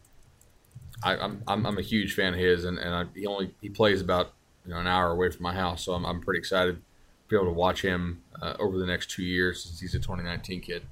[1.02, 3.68] I, am I'm, I'm a huge fan of his, and, and I, he only he
[3.68, 4.32] plays about
[4.64, 6.82] you know an hour away from my house, so I'm, I'm pretty excited to
[7.28, 10.60] be able to watch him uh, over the next two years since he's a 2019
[10.60, 10.82] kid.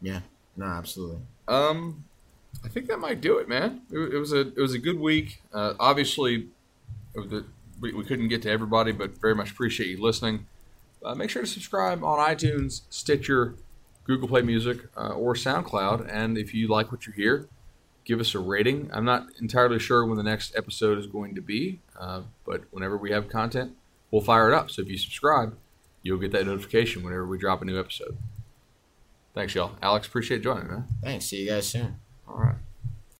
[0.00, 0.20] Yeah,
[0.56, 1.18] no, absolutely.
[1.48, 2.04] Um,
[2.64, 3.82] I think that might do it, man.
[3.90, 5.42] It, it was a it was a good week.
[5.52, 6.48] Uh, obviously,
[7.14, 10.46] we, we couldn't get to everybody, but very much appreciate you listening.
[11.04, 13.54] Uh, make sure to subscribe on iTunes, Stitcher,
[14.04, 16.08] Google Play Music, uh, or SoundCloud.
[16.12, 17.48] And if you like what you hear,
[18.04, 18.90] give us a rating.
[18.92, 22.96] I'm not entirely sure when the next episode is going to be, uh, but whenever
[22.96, 23.72] we have content,
[24.10, 24.70] we'll fire it up.
[24.70, 25.56] So if you subscribe,
[26.02, 28.16] you'll get that notification whenever we drop a new episode.
[29.34, 29.76] Thanks, y'all.
[29.80, 30.84] Alex, appreciate joining, man.
[31.02, 31.26] Thanks.
[31.26, 31.96] See you guys soon.
[32.26, 32.56] All right.